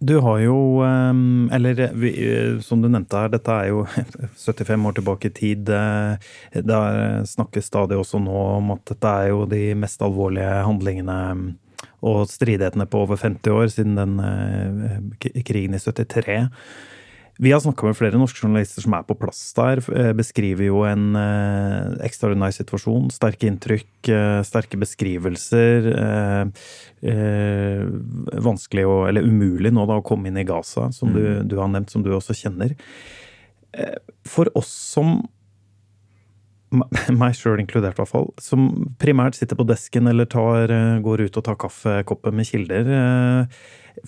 Du 0.00 0.14
har 0.24 0.38
jo 0.40 0.80
ehm, 0.80 1.50
Eller 1.52 1.80
eh, 1.80 2.60
som 2.64 2.80
du 2.80 2.88
nevnte 2.88 3.20
her, 3.20 3.32
dette 3.32 3.52
er 3.52 3.68
jo 3.68 3.82
75 4.46 4.86
år 4.88 4.96
tilbake 4.96 5.28
i 5.28 5.34
tid. 5.36 5.68
Eh, 5.68 6.30
det 6.56 6.78
snakkes 7.28 7.68
stadig 7.68 7.98
også 8.00 8.22
nå 8.24 8.36
om 8.56 8.72
at 8.76 8.84
dette 8.88 9.12
er 9.12 9.34
jo 9.34 9.44
de 9.50 9.74
mest 9.76 10.00
alvorlige 10.00 10.62
handlingene 10.64 11.18
og 12.00 12.24
stridighetene 12.32 12.86
på 12.88 13.02
over 13.04 13.20
50 13.20 13.52
år 13.52 13.68
siden 13.74 14.00
den 14.00 14.16
eh, 14.24 15.42
krigen 15.44 15.76
i 15.76 15.82
73. 15.84 16.48
Vi 17.40 17.52
har 17.52 17.60
snakka 17.64 17.86
med 17.88 17.96
flere 17.96 18.18
norske 18.20 18.42
journalister 18.42 18.84
som 18.84 18.92
er 18.98 19.04
på 19.08 19.16
plass 19.16 19.38
der. 19.56 19.80
Eh, 19.96 20.10
beskriver 20.16 20.66
jo 20.66 20.82
en 20.84 21.14
eh, 21.16 21.94
ekstraordinær 22.04 22.52
situasjon. 22.52 23.08
Sterke 23.14 23.48
inntrykk, 23.48 24.10
eh, 24.12 24.40
sterke 24.44 24.76
beskrivelser. 24.80 25.88
Eh, 25.94 26.66
eh, 27.08 27.86
vanskelig 28.44 28.84
å, 28.84 28.98
eller 29.08 29.24
umulig 29.24 29.72
nå 29.72 29.86
da 29.88 29.96
å 30.02 30.04
komme 30.04 30.28
inn 30.28 30.36
i 30.36 30.44
Gaza, 30.44 30.90
som 30.92 31.14
du, 31.16 31.22
mm. 31.24 31.48
du 31.48 31.56
har 31.62 31.72
nevnt, 31.72 31.88
som 31.94 32.04
du 32.04 32.12
også 32.12 32.36
kjenner. 32.36 32.76
Eh, 33.72 33.96
for 34.28 34.52
oss 34.60 34.74
som 34.92 35.22
meg 37.20 37.36
sjøl 37.38 37.60
inkludert, 37.62 37.98
i 37.98 38.02
hvert 38.02 38.12
fall, 38.12 38.28
som 38.42 38.68
primært 39.02 39.38
sitter 39.38 39.58
på 39.58 39.66
desken 39.68 40.10
eller 40.10 40.28
tar, 40.30 40.70
går 41.02 41.26
ut 41.26 41.38
og 41.40 41.46
tar 41.46 41.58
kaffekoppen 41.60 42.36
med 42.38 42.48
kilder. 42.48 42.90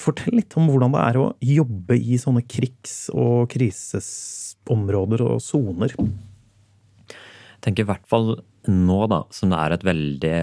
Fortell 0.01 0.39
litt 0.39 0.55
om 0.57 0.71
hvordan 0.71 0.95
det 0.95 1.03
er 1.03 1.19
å 1.21 1.31
jobbe 1.43 1.99
i 1.99 2.19
sånne 2.21 2.45
krigs- 2.47 3.11
og 3.11 3.51
krisesområder 3.53 5.25
og 5.27 5.43
soner. 5.43 5.97
Jeg 5.99 7.65
tenker 7.67 7.85
i 7.85 7.91
hvert 7.91 8.07
fall 8.11 8.37
nå, 8.71 9.01
da, 9.11 9.25
som 9.35 9.51
det 9.51 9.59
er 9.59 9.75
et 9.75 9.85
veldig 9.87 10.37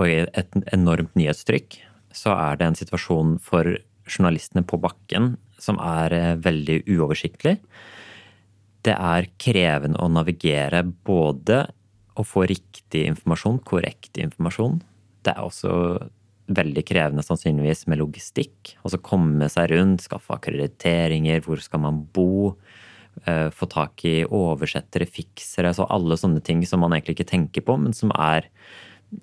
og 0.00 0.08
et 0.08 0.54
enormt 0.72 1.16
nyhetstrykk, 1.18 1.76
så 2.16 2.32
er 2.36 2.60
det 2.60 2.68
en 2.68 2.78
situasjon 2.78 3.36
for 3.44 3.68
journalistene 4.08 4.64
på 4.64 4.78
bakken 4.80 5.34
som 5.62 5.78
er 5.82 6.14
eh, 6.16 6.30
veldig 6.42 6.82
uoversiktlig. 6.90 7.58
Det 8.82 8.94
er 8.96 9.30
krevende 9.40 10.00
å 10.02 10.10
navigere 10.10 10.82
både 10.82 11.64
å 12.18 12.24
få 12.26 12.44
riktig 12.50 13.06
informasjon, 13.08 13.60
korrekt 13.64 14.18
informasjon. 14.20 14.80
Det 15.22 15.32
er 15.32 15.44
også 15.44 15.72
veldig 16.52 16.82
krevende 16.84 17.24
sannsynligvis 17.24 17.86
med 17.88 18.00
logistikk. 18.02 18.74
Altså 18.82 19.00
komme 19.02 19.48
seg 19.52 19.70
rundt, 19.72 20.04
skaffe 20.04 20.34
akkrediteringer, 20.34 21.42
hvor 21.46 21.62
skal 21.62 21.84
man 21.84 22.02
bo? 22.14 22.56
Eh, 23.28 23.50
få 23.52 23.68
tak 23.68 24.02
i 24.08 24.22
oversettere, 24.24 25.04
fiksere, 25.04 25.74
så 25.76 25.84
alle 25.92 26.16
sånne 26.16 26.40
ting 26.44 26.62
som 26.66 26.80
man 26.82 26.94
egentlig 26.96 27.18
ikke 27.18 27.32
tenker 27.34 27.64
på, 27.66 27.76
men 27.76 27.92
som 27.96 28.12
er 28.16 28.48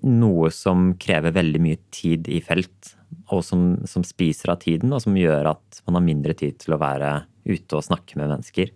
noe 0.06 0.52
som 0.54 0.92
krever 1.02 1.34
veldig 1.34 1.62
mye 1.64 1.80
tid 1.94 2.30
i 2.30 2.38
felt. 2.44 2.94
Og 3.34 3.42
som, 3.42 3.72
som 3.90 4.04
spiser 4.06 4.52
av 4.52 4.60
tiden, 4.62 4.94
og 4.94 5.02
som 5.02 5.18
gjør 5.18 5.50
at 5.52 5.82
man 5.86 5.98
har 5.98 6.06
mindre 6.06 6.36
tid 6.38 6.60
til 6.62 6.76
å 6.76 6.80
være 6.80 7.24
ute 7.50 7.76
og 7.76 7.82
snakke 7.82 8.18
med 8.20 8.30
mennesker. 8.30 8.70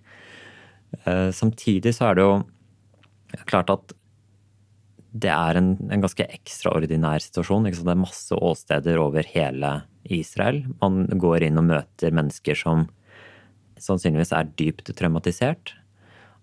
Eh, 1.02 1.30
samtidig 1.34 1.94
så 1.96 2.10
er 2.10 2.18
det 2.18 2.24
jo 2.26 2.34
klart 3.50 3.72
at 3.72 3.94
det 5.14 5.30
er 5.30 5.58
en, 5.58 5.74
en, 5.92 6.02
ganske 6.02 6.26
ekstraordinær 6.26 7.22
situasjon. 7.22 7.68
Det 7.68 7.78
er 7.86 8.00
masse 8.00 8.34
åsteder 8.34 8.98
over 8.98 9.26
hele 9.30 9.76
Israel. 10.10 10.64
Man 10.82 11.06
går 11.22 11.46
inn 11.46 11.60
og 11.60 11.68
møter 11.68 12.14
mennesker 12.14 12.58
som 12.58 12.88
sannsynligvis 13.80 14.34
er 14.34 14.50
dypt 14.58 14.90
traumatisert. 14.98 15.76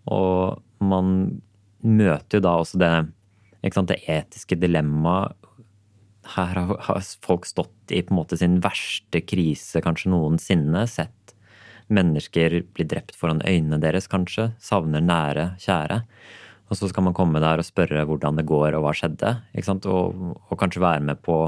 Og 0.07 0.61
man 0.79 1.41
møter 1.83 2.39
jo 2.39 2.45
da 2.45 2.55
også 2.61 2.79
det, 2.81 2.91
sant, 3.75 3.91
det 3.91 4.01
etiske 4.07 4.57
dilemmaet. 4.61 5.35
Her 6.31 6.59
har 6.85 7.01
folk 7.25 7.47
stått 7.49 7.91
i 7.91 8.03
på 8.05 8.13
en 8.13 8.19
måte 8.21 8.37
sin 8.39 8.59
verste 8.63 9.23
krise 9.25 9.81
kanskje 9.83 10.13
noensinne. 10.13 10.85
Sett 10.87 11.20
mennesker 11.93 12.61
blir 12.75 12.87
drept 12.89 13.15
foran 13.17 13.43
øynene 13.47 13.79
deres, 13.81 14.09
kanskje. 14.11 14.51
Savner 14.61 15.03
nære, 15.03 15.51
kjære. 15.61 16.01
Og 16.71 16.79
så 16.79 16.87
skal 16.87 17.03
man 17.03 17.15
komme 17.15 17.41
der 17.43 17.59
og 17.59 17.67
spørre 17.67 18.05
hvordan 18.07 18.39
det 18.39 18.47
går 18.47 18.77
og 18.77 18.85
hva 18.85 18.93
skjedde. 18.95 19.33
Og, 19.91 20.21
og, 20.47 20.53
kanskje 20.59 20.83
være 20.83 21.03
med 21.09 21.19
på 21.23 21.41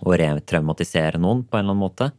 å 0.00 0.14
retraumatisere 0.16 1.18
noen 1.20 1.42
på 1.42 1.58
en 1.58 1.64
eller 1.64 1.74
annen 1.74 1.82
måte. 1.82 2.10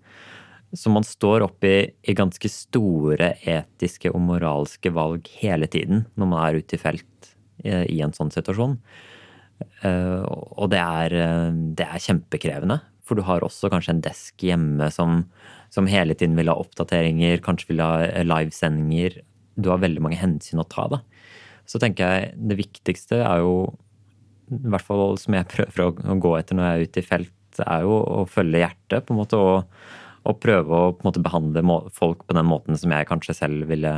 Så 0.75 0.91
man 0.91 1.07
står 1.07 1.47
oppi 1.47 1.75
i 1.88 2.15
ganske 2.15 2.51
store 2.51 3.33
etiske 3.47 4.11
og 4.11 4.21
moralske 4.23 4.91
valg 4.93 5.27
hele 5.39 5.67
tiden 5.71 6.05
når 6.19 6.29
man 6.31 6.43
er 6.45 6.59
ute 6.61 6.77
i 6.77 6.79
felt 6.79 7.31
i, 7.63 7.71
i 7.71 7.97
en 8.03 8.15
sånn 8.15 8.31
situasjon. 8.31 8.77
Uh, 9.83 10.23
og 10.57 10.71
det 10.73 10.79
er, 10.81 11.15
det 11.77 11.88
er, 11.88 12.03
kjempekrevende. 12.03 12.81
For 13.07 13.19
du 13.19 13.25
har 13.27 13.43
også 13.43 13.71
kanskje 13.71 13.95
en 13.95 14.03
desk 14.03 14.45
hjemme 14.45 14.88
som, 14.93 15.23
som 15.71 15.87
hele 15.87 16.15
tiden 16.17 16.35
vil 16.39 16.51
ha 16.51 16.57
oppdateringer, 16.59 17.39
kanskje 17.43 17.71
vil 17.71 17.83
ha 17.83 17.93
livesendinger. 18.27 19.21
Du 19.55 19.71
har 19.71 19.79
veldig 19.83 20.03
mange 20.03 20.19
hensyn 20.19 20.61
å 20.61 20.67
ta, 20.67 20.87
da. 20.91 21.01
Så 21.69 21.79
tenker 21.79 22.11
jeg 22.11 22.31
det 22.51 22.57
viktigste 22.59 23.21
er 23.23 23.43
jo, 23.45 23.55
i 24.51 24.59
hvert 24.73 24.83
fall 24.83 25.15
som 25.21 25.37
jeg 25.37 25.47
prøver 25.53 25.85
å, 25.87 26.17
gå 26.19 26.35
etter 26.39 26.59
når 26.59 26.67
jeg 26.67 26.77
er 26.77 26.87
ute 26.89 27.03
i 27.03 27.07
felt, 27.07 27.37
er 27.61 27.83
jo 27.85 27.97
å 27.99 28.23
følge 28.31 28.63
hjertet, 28.63 29.05
på 29.07 29.15
en 29.15 29.21
måte, 29.21 29.39
og, 29.39 29.81
og 30.27 30.39
prøve 30.43 30.77
å 30.77 30.93
måte 31.05 31.23
behandle 31.23 31.63
folk 31.95 32.25
på 32.27 32.35
den 32.35 32.47
måten 32.47 32.79
som 32.79 32.93
jeg 32.93 33.09
kanskje 33.09 33.37
selv 33.41 33.67
ville 33.71 33.95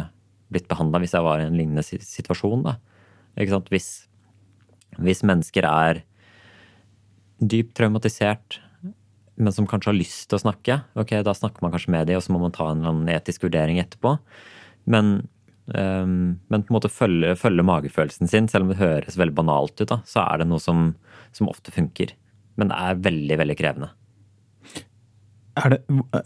blitt 0.53 0.69
behandla 0.69 1.01
hvis 1.01 1.15
jeg 1.15 1.25
var 1.25 1.41
i 1.41 1.47
en 1.47 1.57
lignende 1.57 1.83
situasjon. 1.85 2.65
Da. 2.65 2.77
Ikke 3.37 3.55
sant? 3.55 3.69
Hvis, 3.73 3.89
hvis 5.01 5.25
mennesker 5.25 5.65
er 5.69 6.03
dypt 7.41 7.73
traumatisert, 7.77 8.59
men 9.35 9.55
som 9.55 9.67
kanskje 9.69 9.91
har 9.91 9.97
lyst 9.97 10.27
til 10.29 10.37
å 10.37 10.43
snakke, 10.43 10.81
ok, 10.99 11.15
da 11.25 11.33
snakker 11.37 11.65
man 11.65 11.73
kanskje 11.73 11.93
med 11.95 12.09
dem, 12.09 12.19
og 12.19 12.25
så 12.25 12.33
må 12.35 12.41
man 12.43 12.53
ta 12.53 12.69
en 12.69 12.81
eller 12.81 12.93
annen 12.93 13.13
etisk 13.15 13.47
vurdering 13.47 13.81
etterpå. 13.81 14.17
Men 14.91 15.21
Um, 15.65 16.41
men 16.51 16.63
på 16.63 16.73
en 16.73 16.75
måte 16.75 16.91
følge, 16.91 17.37
følge, 17.39 17.63
magefølelsen 17.63 18.27
sin, 18.27 18.49
selv 18.51 18.65
om 18.65 18.73
det 18.73 18.81
høres 18.81 19.15
veldig 19.15 19.35
banalt 19.37 19.77
ut, 19.79 19.87
da, 19.87 20.01
så 20.03 20.25
er 20.25 20.41
det 20.41 20.49
noe 20.49 20.59
som, 20.59 20.89
som 21.31 21.47
ofte 21.47 21.71
funker. 21.71 22.11
Men 22.59 22.71
det 22.71 22.79
er 22.83 23.03
veldig, 23.05 23.37
veldig 23.39 23.55
krevende. 23.61 23.93
Det, 25.53 25.79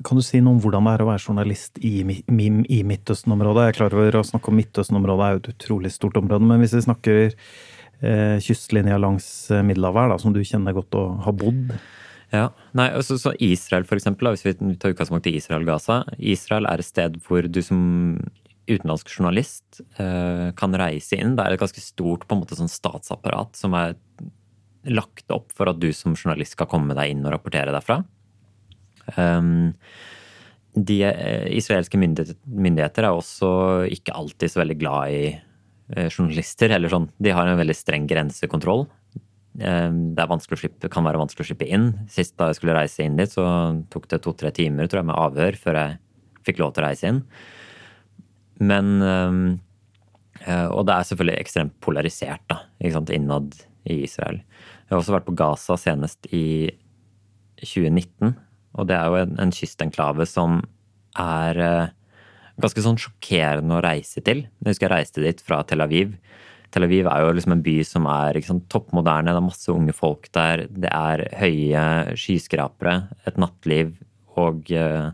kan 0.07 0.17
du 0.17 0.23
si 0.23 0.39
noe 0.39 0.55
om 0.55 0.61
hvordan 0.63 0.87
det 0.87 0.93
er 0.95 1.03
å 1.03 1.09
være 1.09 1.21
journalist 1.21 1.77
i, 1.83 1.99
i, 2.01 2.49
i 2.79 2.79
Midtøsten-området? 2.87 3.65
Jeg 3.67 3.75
er 3.75 3.77
klar 3.77 3.95
over 3.97 4.17
å 4.17 4.25
snakke 4.25 4.51
om 4.51 4.57
Midtøsten-området 4.57 5.25
er 5.25 5.35
jo 5.35 5.41
et 5.43 5.51
utrolig 5.53 5.93
stort 5.93 6.17
område, 6.17 6.47
men 6.47 6.63
hvis 6.63 6.77
vi 6.77 6.85
snakker 6.87 7.21
eh, 7.27 8.37
kystlinja 8.43 8.97
langs 9.03 9.27
Middelhavet, 9.51 10.17
som 10.23 10.33
du 10.33 10.41
kjenner 10.47 10.75
godt 10.79 10.97
og 10.97 11.21
har 11.27 11.37
bodd? 11.37 11.75
Ja, 12.33 12.49
nei, 12.75 12.89
altså, 12.91 13.15
så 13.21 13.31
Israel 13.43 13.85
for 13.87 13.99
eksempel, 13.99 14.29
hvis 14.33 14.43
vi 14.43 14.55
tar 14.75 14.91
utgangspunkt 14.91 15.29
i 15.29 15.37
Israel-Gaza. 15.39 16.01
Israel 16.19 16.67
er 16.67 16.83
et 16.83 16.89
sted 16.89 17.21
hvor 17.23 17.47
du 17.47 17.61
som 17.63 17.79
utenlandsk 18.67 19.13
journalist 19.13 19.79
eh, 20.01 20.49
kan 20.59 20.75
reise 20.75 21.15
inn. 21.15 21.37
Det 21.37 21.45
er 21.45 21.55
et 21.55 21.61
ganske 21.61 21.83
stort 21.83 22.27
på 22.27 22.35
en 22.35 22.43
måte 22.43 22.57
sånn 22.59 22.71
statsapparat 22.71 23.55
som 23.55 23.75
er 23.79 23.95
lagt 24.87 25.31
opp 25.31 25.55
for 25.55 25.71
at 25.71 25.79
du 25.79 25.89
som 25.95 26.15
journalist 26.15 26.55
skal 26.55 26.69
komme 26.71 26.95
deg 26.97 27.13
inn 27.13 27.25
og 27.25 27.33
rapportere 27.35 27.73
derfra. 27.75 28.01
Um, 29.15 29.73
de 30.77 30.99
eh, 31.07 31.47
israelske 31.57 31.97
myndigheter 31.97 33.07
er 33.07 33.15
også 33.15 33.49
ikke 33.93 34.15
alltid 34.19 34.51
så 34.51 34.61
veldig 34.61 34.77
glad 34.79 35.15
i 35.15 35.21
eh, 35.31 36.09
journalister. 36.11 36.75
eller 36.75 36.91
sånn. 36.91 37.09
De 37.17 37.33
har 37.33 37.47
en 37.47 37.59
veldig 37.59 37.77
streng 37.77 38.07
grensekontroll. 38.09 38.85
Um, 39.57 40.13
det 40.13 40.25
slippe, 40.59 40.89
kan 40.93 41.05
være 41.07 41.17
vanskelig 41.17 41.45
å 41.45 41.49
slippe 41.49 41.65
inn. 41.65 41.87
Sist 42.13 42.35
da 42.37 42.51
jeg 42.51 42.59
skulle 42.59 42.75
reise 42.77 43.05
inn 43.05 43.17
dit, 43.17 43.31
så 43.31 43.45
tok 43.89 44.05
det 44.11 44.21
to-tre 44.21 44.51
timer 44.53 44.85
tror 44.85 45.01
jeg, 45.01 45.09
med 45.09 45.17
avhør 45.17 45.57
før 45.57 45.79
jeg 45.81 45.97
fikk 46.45 46.61
lov 46.61 46.75
til 46.75 46.83
å 46.83 46.87
reise 46.87 47.09
inn. 47.09 47.23
Men 48.61 48.93
um, 49.01 49.41
Og 50.73 50.83
det 50.85 50.93
er 50.93 51.09
selvfølgelig 51.09 51.41
ekstremt 51.41 51.77
polarisert 51.81 52.43
da, 52.49 52.61
innad 52.79 53.57
i 53.89 54.03
Israel. 54.05 54.43
Jeg 54.85 54.93
har 54.93 55.01
også 55.01 55.15
vært 55.15 55.27
på 55.27 55.37
Gaza 55.37 55.77
senest 55.81 56.29
i 56.29 56.69
2019. 57.63 58.35
Og 58.77 58.87
det 58.87 58.93
er 58.93 59.09
jo 59.09 59.21
en, 59.23 59.37
en 59.41 59.53
kystenklave 59.53 60.27
som 60.29 60.59
er 61.17 61.57
ganske 62.61 62.83
sånn 62.83 62.99
sjokkerende 63.01 63.77
å 63.77 63.83
reise 63.85 64.21
til. 64.25 64.45
Jeg 64.61 64.69
husker 64.69 64.87
jeg 64.87 64.93
reiste 64.93 65.23
dit 65.23 65.41
fra 65.45 65.61
Tel 65.67 65.83
Aviv. 65.85 66.13
Tel 66.73 66.83
Aviv 66.83 67.07
er 67.07 67.23
jo 67.23 67.35
liksom 67.37 67.55
en 67.55 67.63
by 67.63 67.75
som 67.87 68.07
er 68.11 68.39
sant, 68.43 68.65
toppmoderne, 68.71 69.31
det 69.31 69.39
er 69.39 69.45
masse 69.45 69.71
unge 69.71 69.95
folk 69.95 70.27
der. 70.35 70.65
Det 70.67 70.91
er 70.91 71.23
høye 71.39 71.83
skyskrapere, 72.19 72.97
et 73.29 73.39
nattliv 73.39 73.95
og 74.37 74.67
uh, 74.75 75.13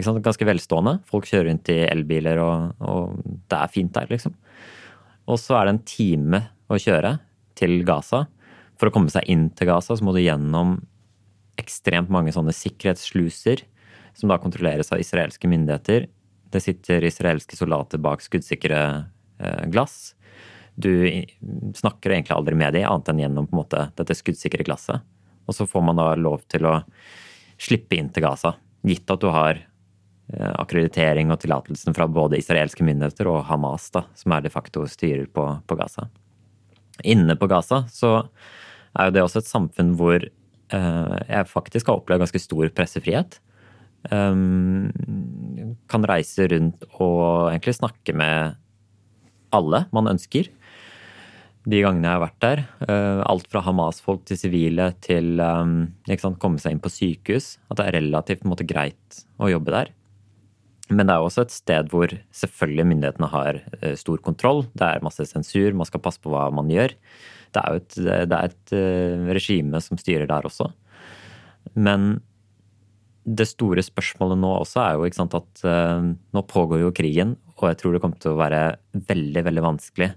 sant, 0.00 0.22
ganske 0.24 0.48
velstående. 0.48 0.96
Folk 1.10 1.28
kjører 1.28 1.50
rundt 1.50 1.70
i 1.74 1.82
elbiler, 1.86 2.40
og, 2.42 2.72
og 2.80 3.20
det 3.50 3.60
er 3.60 3.74
fint 3.74 3.92
der, 3.94 4.08
liksom. 4.10 4.34
Og 5.26 5.38
så 5.42 5.58
er 5.58 5.66
det 5.66 5.76
en 5.76 5.86
time 5.90 6.42
å 6.72 6.78
kjøre 6.80 7.16
til 7.58 7.80
Gaza. 7.86 8.24
For 8.76 8.88
å 8.88 8.94
komme 8.94 9.12
seg 9.12 9.28
inn 9.32 9.48
til 9.56 9.70
Gaza 9.70 9.96
så 9.96 10.04
må 10.04 10.14
du 10.14 10.22
gjennom 10.22 10.78
ekstremt 11.60 12.12
mange 12.12 12.34
sånne 12.36 12.54
sikkerhetssluser, 12.54 13.64
som 14.16 14.32
da 14.32 14.38
kontrolleres 14.40 14.92
av 14.92 15.00
israelske 15.00 15.48
myndigheter. 15.50 16.06
Det 16.52 16.62
sitter 16.62 17.04
israelske 17.04 17.56
soldater 17.58 18.00
bak 18.00 18.22
skuddsikre 18.24 18.80
eh, 19.40 19.64
glass. 19.72 20.14
Du 20.76 20.92
snakker 21.74 22.12
egentlig 22.12 22.36
aldri 22.36 22.56
med 22.58 22.76
dem, 22.76 22.84
annet 22.88 23.08
enn 23.12 23.22
gjennom 23.24 23.48
på 23.48 23.56
en 23.56 23.62
måte, 23.62 23.86
dette 23.96 24.16
skuddsikre 24.16 24.66
glasset. 24.66 25.04
Og 25.46 25.56
så 25.56 25.66
får 25.68 25.84
man 25.88 26.00
da 26.00 26.10
lov 26.18 26.42
til 26.50 26.66
å 26.68 26.80
slippe 27.62 27.96
inn 27.96 28.10
til 28.12 28.26
Gaza, 28.26 28.52
gitt 28.86 29.08
at 29.10 29.22
du 29.22 29.30
har 29.32 29.56
eh, 29.56 30.52
akkreditering 30.52 31.32
og 31.32 31.40
tillatelsen 31.40 31.96
fra 31.96 32.08
både 32.10 32.40
israelske 32.42 32.84
myndigheter 32.84 33.30
og 33.30 33.46
Hamas, 33.48 33.88
da, 33.94 34.04
som 34.18 34.34
er 34.36 34.44
de 34.44 34.52
facto 34.52 34.84
styrer 34.90 35.24
på, 35.32 35.46
på 35.64 35.78
Gaza. 35.78 36.10
Inne 37.04 37.38
på 37.40 37.48
Gaza 37.48 37.84
så 37.92 38.18
er 38.96 39.08
jo 39.08 39.16
det 39.16 39.24
også 39.24 39.42
et 39.42 39.50
samfunn 39.50 39.94
hvor 39.96 40.20
eh, 40.20 41.16
jeg 41.30 41.50
faktisk 41.52 41.88
har 41.88 42.00
opplevd 42.02 42.26
ganske 42.26 42.42
stor 42.42 42.68
pressefrihet. 42.76 43.40
Um, 44.06 44.92
kan 45.90 46.04
reise 46.06 46.44
rundt 46.52 46.84
og 47.00 47.48
egentlig 47.50 47.74
snakke 47.74 48.12
med 48.14 48.54
alle 49.56 49.82
man 49.94 50.12
ønsker. 50.12 50.46
De 51.66 51.80
gangene 51.82 52.06
jeg 52.06 52.14
har 52.14 52.22
vært 52.22 52.42
der. 52.44 52.60
Uh, 52.86 53.20
alt 53.26 53.48
fra 53.50 53.62
Hamas-folk 53.66 54.22
til 54.28 54.38
sivile 54.38 54.92
til 55.02 55.40
um, 55.42 55.78
sant, 56.06 56.38
komme 56.42 56.62
seg 56.62 56.76
inn 56.76 56.82
på 56.82 56.92
sykehus. 56.94 57.56
At 57.66 57.80
det 57.80 57.88
er 57.88 57.96
relativt 57.98 58.44
måte, 58.46 58.66
greit 58.68 59.22
å 59.42 59.50
jobbe 59.50 59.74
der. 59.74 59.90
Men 60.86 61.08
det 61.08 61.16
er 61.16 61.24
også 61.26 61.42
et 61.42 61.54
sted 61.54 61.88
hvor 61.90 62.12
selvfølgelig 62.38 62.86
myndighetene 62.92 63.30
har 63.32 63.58
uh, 63.80 63.94
stor 63.98 64.22
kontroll. 64.22 64.62
Det 64.78 64.86
er 64.86 65.02
masse 65.02 65.26
sensur, 65.26 65.74
man 65.74 65.88
skal 65.88 66.04
passe 66.04 66.22
på 66.22 66.30
hva 66.30 66.46
man 66.54 66.70
gjør 66.70 66.94
det 67.56 67.62
er 67.62 67.72
jo 67.72 67.80
et, 67.80 67.94
det 68.28 68.36
er 68.36 68.50
et 68.50 68.72
uh, 68.76 69.28
regime 69.32 69.80
som 69.80 69.96
styrer 69.96 70.28
der 70.28 70.44
også. 70.44 70.66
Men 71.74 72.18
det 73.26 73.46
store 73.48 73.82
spørsmålet 73.82 74.38
nå 74.38 74.50
også 74.60 74.82
er 74.82 74.98
jo 74.98 75.08
sant, 75.16 75.32
at 75.34 75.62
nå 75.66 76.42
pågår 76.46 76.84
jo 76.84 76.92
krigen, 76.94 77.32
og 77.56 77.64
jeg 77.72 77.78
tror 77.80 77.96
det 77.96 78.00
kommer 78.04 78.20
til 78.22 78.36
å 78.36 78.38
være 78.38 78.60
veldig, 79.08 79.42
veldig 79.48 79.64
vanskelig 79.64 80.12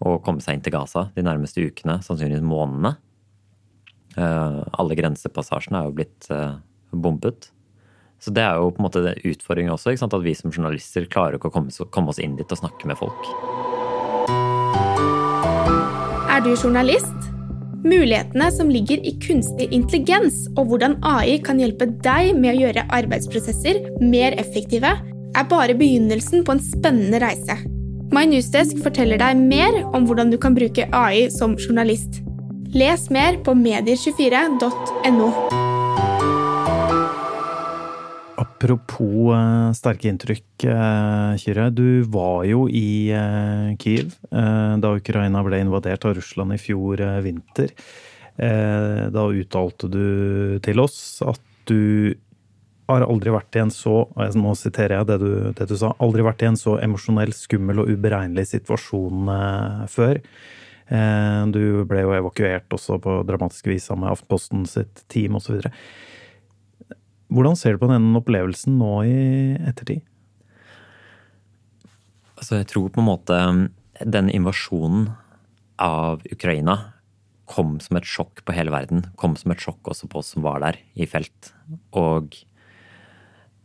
å 0.00 0.16
komme 0.24 0.42
seg 0.44 0.56
inn 0.56 0.64
til 0.64 0.74
Gaza 0.74 1.08
de 1.14 1.24
nærmeste 1.24 1.62
ukene, 1.62 2.00
sannsynligvis 2.04 2.44
månedene. 2.46 2.96
Uh, 4.16 4.64
alle 4.80 4.96
grensepassasjene 4.98 5.80
er 5.80 5.88
jo 5.88 5.96
blitt 6.00 6.30
bombet. 6.90 7.50
Så 8.20 8.32
det 8.36 8.42
er 8.44 8.58
jo 8.60 8.68
på 8.74 8.82
en 8.82 8.86
måte 8.88 9.14
utfordringen 9.24 9.72
også, 9.72 9.94
at 9.96 10.16
vi 10.24 10.34
som 10.36 10.52
journalister 10.52 11.06
klarer 11.08 11.38
ikke 11.38 11.48
å 11.48 11.88
komme 11.88 12.12
oss 12.12 12.20
inn 12.20 12.36
dit 12.36 12.52
og 12.52 12.60
snakke 12.60 12.90
med 12.90 13.00
folk. 13.00 13.30
Er 16.30 16.44
du 16.44 16.52
journalist? 16.52 17.30
Mulighetene 17.80 18.50
som 18.52 18.68
ligger 18.68 19.00
i 19.08 19.14
kunstig 19.24 19.70
intelligens 19.72 20.42
og 20.52 20.68
hvordan 20.68 20.98
AI 21.00 21.38
kan 21.40 21.60
hjelpe 21.62 21.88
deg 22.04 22.34
med 22.36 22.52
å 22.52 22.60
gjøre 22.66 22.84
arbeidsprosesser 22.92 23.80
mer 24.04 24.36
effektive, 24.40 24.92
er 25.30 25.48
bare 25.48 25.76
begynnelsen 25.78 26.44
på 26.44 26.56
en 26.56 26.60
spennende 26.60 27.22
reise. 27.24 27.56
My 28.10 28.24
Newsdesk 28.26 28.80
forteller 28.82 29.20
deg 29.22 29.38
mer 29.38 29.76
om 29.94 30.02
hvordan 30.08 30.32
du 30.32 30.36
kan 30.42 30.50
bruke 30.56 30.82
AI 30.90 31.28
som 31.30 31.52
journalist. 31.54 32.18
Les 32.74 33.04
mer 33.14 33.36
på 33.46 33.52
medier24.no. 33.54 35.28
Apropos 38.42 39.30
uh, 39.30 39.70
sterke 39.78 40.10
inntrykk, 40.10 40.66
uh, 40.66 41.38
Kyrre. 41.38 41.68
Du 41.70 42.02
var 42.10 42.48
jo 42.50 42.64
i 42.66 43.14
Kyiv 43.78 43.78
Kiev 43.78 44.16
da 44.82 44.90
Ukraina 44.98 45.44
ble 45.46 45.62
invadert 45.62 46.08
av 46.10 46.18
Russland 46.18 46.56
i 46.56 46.58
fjor 46.58 47.04
vinter. 47.22 47.70
Da 48.34 49.22
uttalte 49.30 49.86
du 49.92 50.58
til 50.64 50.82
oss 50.82 50.98
at 51.22 51.42
du 51.70 52.14
har 52.90 53.06
aldri 53.06 53.32
vært 53.34 53.56
i 53.56 53.62
en 53.64 53.72
så 53.74 54.02
og 54.04 54.36
Nå 54.38 54.54
siterer 54.58 54.98
jeg 54.98 55.08
det 55.10 55.18
du, 55.22 55.32
det 55.56 55.66
du 55.70 55.76
sa. 55.78 55.92
Aldri 56.02 56.24
vært 56.26 56.44
i 56.44 56.50
en 56.50 56.58
så 56.60 56.76
emosjonell, 56.82 57.32
skummel 57.36 57.82
og 57.82 57.92
uberegnelig 57.92 58.50
situasjon 58.52 59.30
før. 59.90 60.20
Du 61.54 61.62
ble 61.86 62.02
jo 62.02 62.14
evakuert 62.16 62.74
også 62.74 62.98
på 63.02 63.20
dramatisk 63.28 63.68
vis 63.70 63.86
sammen 63.86 64.08
med 64.08 64.16
Aftenposten 64.16 64.64
sitt 64.66 65.04
team 65.12 65.38
osv. 65.38 65.60
Hvordan 67.30 67.58
ser 67.58 67.76
du 67.76 67.82
på 67.84 67.90
denne 67.90 68.18
opplevelsen 68.18 68.74
nå 68.80 68.94
i 69.06 69.18
ettertid? 69.70 70.02
Altså, 72.40 72.58
jeg 72.58 72.70
tror 72.72 72.88
på 72.90 73.02
en 73.02 73.06
måte 73.06 73.36
um, 73.36 73.66
den 74.00 74.30
invasjonen 74.32 75.10
av 75.80 76.24
Ukraina 76.32 76.76
kom 77.50 77.76
som 77.82 77.98
et 77.98 78.08
sjokk 78.08 78.42
på 78.46 78.54
hele 78.56 78.72
verden. 78.74 79.04
Kom 79.20 79.36
som 79.38 79.52
et 79.52 79.62
sjokk 79.62 79.92
også 79.92 80.08
på 80.10 80.22
oss 80.22 80.32
som 80.34 80.46
var 80.46 80.62
der 80.64 80.78
i 80.94 81.06
felt. 81.10 81.52
Og 81.98 82.34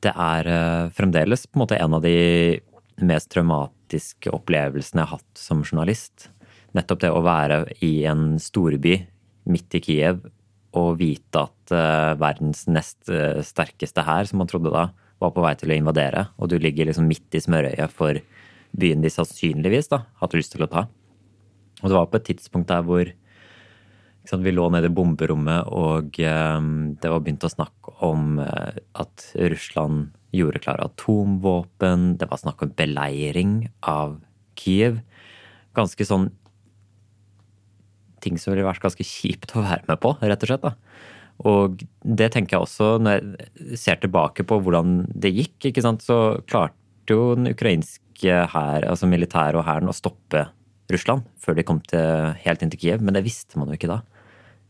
det 0.06 0.14
er 0.14 0.50
uh, 0.50 0.94
fremdeles 0.96 1.48
på 1.48 1.58
en 1.58 1.64
måte 1.66 1.80
en 1.82 1.98
av 1.98 2.06
de 2.06 2.16
mest 3.06 3.32
traumatiske 3.34 4.32
opplevelsene 4.34 5.04
jeg 5.04 5.10
har 5.10 5.20
hatt 5.20 5.42
som 5.42 5.64
journalist. 5.66 6.30
Nettopp 6.76 7.04
det 7.04 7.12
å 7.12 7.24
være 7.26 7.64
i 7.86 8.06
en 8.10 8.36
storby 8.42 9.00
midt 9.50 9.78
i 9.78 9.82
Kiev 9.84 10.24
og 10.76 10.98
vite 11.00 11.46
at 11.48 11.74
uh, 11.74 12.14
verdens 12.20 12.66
nest 12.68 13.12
uh, 13.12 13.42
sterkeste 13.46 14.04
hær, 14.06 14.28
som 14.30 14.42
man 14.44 14.52
trodde 14.52 14.74
da, 14.74 14.90
var 15.24 15.32
på 15.32 15.44
vei 15.44 15.54
til 15.60 15.72
å 15.72 15.78
invadere, 15.78 16.28
og 16.36 16.52
du 16.52 16.58
ligger 16.60 16.90
liksom 16.90 17.08
midt 17.08 17.38
i 17.38 17.42
smørøyet 17.44 17.94
for 17.96 18.20
byen 18.76 19.04
de 19.04 19.12
sannsynligvis 19.12 19.88
da, 19.94 20.04
hadde 20.20 20.42
lyst 20.42 20.56
til 20.56 20.66
å 20.66 20.72
ta. 20.72 20.88
Og 21.82 21.88
det 21.88 21.96
var 21.96 22.10
på 22.12 22.20
et 22.20 22.28
tidspunkt 22.34 22.72
der 22.72 22.84
hvor 22.84 23.08
vi 24.34 24.54
lå 24.54 24.68
nede 24.74 24.90
i 24.90 24.96
bomberommet, 24.96 25.68
og 25.72 26.18
um, 26.20 26.70
det 27.02 27.12
var 27.12 27.22
begynt 27.24 27.46
å 27.46 27.52
snakke 27.52 27.96
om 28.06 28.40
uh, 28.42 28.78
at 28.98 29.28
Russland 29.54 30.12
gjorde 30.36 30.62
klar 30.64 30.82
atomvåpen, 30.84 32.16
det 32.20 32.28
var 32.32 32.42
snakk 32.42 32.66
om 32.66 32.74
beleiring 32.76 33.58
av 33.88 34.18
Kiev. 34.60 35.00
Ganske 35.76 36.08
sånn 36.08 36.30
ting 38.24 38.40
som 38.42 38.54
ville 38.54 38.66
vært 38.66 38.84
ganske 38.84 39.06
kjipt 39.06 39.54
å 39.56 39.64
være 39.66 39.86
med 39.90 40.02
på, 40.02 40.16
rett 40.22 40.44
og 40.44 40.50
slett. 40.50 40.66
da. 40.66 40.74
Og 41.46 41.84
det 42.02 42.32
tenker 42.34 42.56
jeg 42.56 42.66
også 42.66 42.90
når 43.04 43.20
jeg 43.20 43.80
ser 43.82 44.00
tilbake 44.02 44.46
på 44.48 44.60
hvordan 44.64 45.04
det 45.12 45.34
gikk, 45.36 45.70
ikke 45.70 45.84
sant, 45.84 46.06
så 46.06 46.40
klarte 46.48 47.12
jo 47.12 47.36
den 47.38 47.52
ukrainske 47.52 48.42
hær, 48.52 48.88
altså 48.88 49.10
militæret 49.12 49.60
og 49.60 49.68
hæren, 49.68 49.92
å 49.92 49.96
stoppe 49.96 50.48
Russland 50.92 51.26
før 51.42 51.58
de 51.58 51.66
kom 51.68 51.82
til, 51.86 52.34
helt 52.46 52.64
inn 52.64 52.72
til 52.74 52.82
Kiev, 52.82 53.04
men 53.04 53.18
det 53.18 53.26
visste 53.26 53.60
man 53.60 53.70
jo 53.70 53.78
ikke 53.78 53.92
da. 53.92 54.02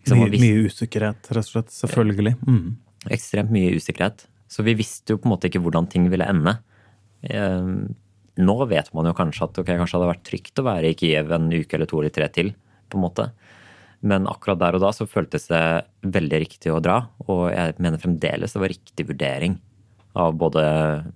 Ikke 0.05 0.17
mye, 0.19 0.39
mye, 0.39 0.69
usikkerhet, 0.69 1.29
rett 1.33 1.47
og 1.47 1.51
slett. 1.51 1.73
Selvfølgelig. 1.73 2.35
Mm. 2.45 2.75
Ekstremt 3.15 3.53
mye 3.53 3.73
usikkerhet. 3.75 4.27
Så 4.51 4.63
vi 4.65 4.75
visste 4.77 5.15
jo 5.15 5.19
på 5.21 5.27
en 5.27 5.33
måte 5.33 5.49
ikke 5.49 5.63
hvordan 5.65 5.89
ting 5.89 6.05
ville 6.11 6.27
ende. 6.29 6.59
Ehm, 7.33 7.95
nå 8.37 8.55
vet 8.69 8.91
man 8.93 9.09
jo 9.09 9.15
kanskje 9.17 9.47
at 9.47 9.59
okay, 9.61 9.79
kanskje 9.79 9.97
hadde 9.97 10.11
vært 10.11 10.25
trygt 10.27 10.61
å 10.61 10.65
være 10.67 10.91
i 10.91 10.97
Kiev 10.99 11.31
en 11.33 11.49
uke 11.49 11.77
eller 11.77 11.89
to 11.89 12.01
eller 12.01 12.13
tre 12.13 12.29
til 12.35 12.53
på 12.91 12.99
en 12.99 13.05
måte. 13.07 13.29
Men 14.05 14.27
akkurat 14.29 14.59
der 14.61 14.77
og 14.77 14.83
da 14.83 14.91
så 14.93 15.07
føltes 15.09 15.47
det 15.49 15.63
veldig 16.13 16.41
riktig 16.43 16.73
å 16.73 16.81
dra. 16.83 16.99
Og 17.25 17.47
jeg 17.49 17.77
mener 17.81 18.01
fremdeles 18.01 18.53
det 18.53 18.61
var 18.61 18.73
riktig 18.73 19.07
vurdering 19.09 19.57
av 20.15 20.35
både 20.39 20.61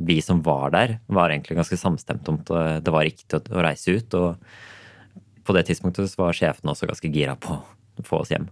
vi 0.03 0.17
som 0.23 0.41
var 0.43 0.73
der, 0.75 0.97
var 1.07 1.31
egentlig 1.31 1.55
ganske 1.55 1.77
samstemt 1.79 2.27
om 2.27 2.41
at 2.41 2.83
det 2.83 2.91
var 2.91 3.05
riktig 3.07 3.37
å 3.39 3.63
reise 3.63 3.95
ut. 3.95 4.17
Og 4.19 5.45
på 5.47 5.55
det 5.55 5.67
tidspunktet 5.69 6.09
så 6.11 6.25
var 6.25 6.35
sjefen 6.35 6.71
også 6.71 6.89
ganske 6.89 7.11
gira 7.13 7.37
på 7.39 7.55
å 7.55 8.05
få 8.05 8.23
oss 8.23 8.33
hjem. 8.33 8.49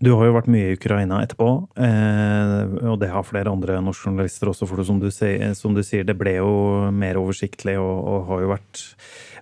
Du 0.00 0.14
har 0.16 0.30
jo 0.30 0.32
vært 0.32 0.48
mye 0.48 0.70
i 0.70 0.76
Ukraina 0.78 1.18
etterpå, 1.20 1.46
eh, 1.76 2.60
og 2.88 2.94
det 3.02 3.10
har 3.12 3.24
flere 3.28 3.52
andre 3.52 3.82
norske 3.84 4.08
journalister 4.08 4.48
også. 4.48 4.64
For 4.68 4.80
det, 4.80 4.86
som, 4.88 5.00
du 5.00 5.10
sier, 5.12 5.50
som 5.58 5.74
du 5.76 5.82
sier, 5.84 6.06
det 6.08 6.16
ble 6.16 6.38
jo 6.38 6.52
mer 6.96 7.18
oversiktlig 7.20 7.76
og, 7.76 7.98
og, 8.08 8.22
har 8.30 8.40
jo 8.40 8.48
vært 8.54 8.80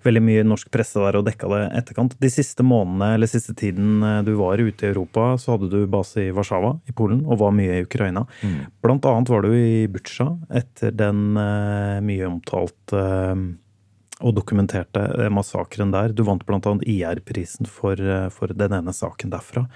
veldig 0.02 0.22
mye 0.26 0.46
norsk 0.46 0.72
presse 0.74 0.98
der 0.98 1.20
og 1.20 1.28
dekka 1.28 1.50
det 1.52 1.60
etterkant. 1.78 2.16
De 2.18 2.30
siste 2.32 2.66
månedene, 2.66 3.12
eller 3.14 3.30
siste 3.30 3.54
tiden 3.58 4.02
eh, 4.02 4.18
du 4.26 4.32
var 4.40 4.58
ute 4.58 4.88
i 4.88 4.90
Europa, 4.90 5.28
så 5.38 5.54
hadde 5.54 5.70
du 5.70 5.78
base 5.90 6.26
i 6.26 6.34
Warszawa 6.34 6.74
i 6.90 6.96
Polen 6.98 7.22
og 7.28 7.38
var 7.44 7.54
mye 7.54 7.78
i 7.78 7.86
Ukraina. 7.86 8.26
Mm. 8.42 8.58
Blant 8.82 9.06
annet 9.12 9.32
var 9.36 9.46
du 9.46 9.54
i 9.54 9.86
Butsja 9.94 10.26
etter 10.58 10.90
den 10.90 11.38
uh, 11.38 12.02
mye 12.02 12.26
omtalte 12.26 13.06
og 14.18 14.34
dokumenterte 14.34 15.30
massakren 15.30 15.94
der. 15.94 16.10
Du 16.10 16.24
vant 16.26 16.42
annet 16.50 16.82
IR-prisen 16.90 17.70
for, 17.70 18.02
for 18.34 18.50
den 18.50 18.74
ene 18.74 18.94
saken 18.96 19.30
derfra. 19.30 19.68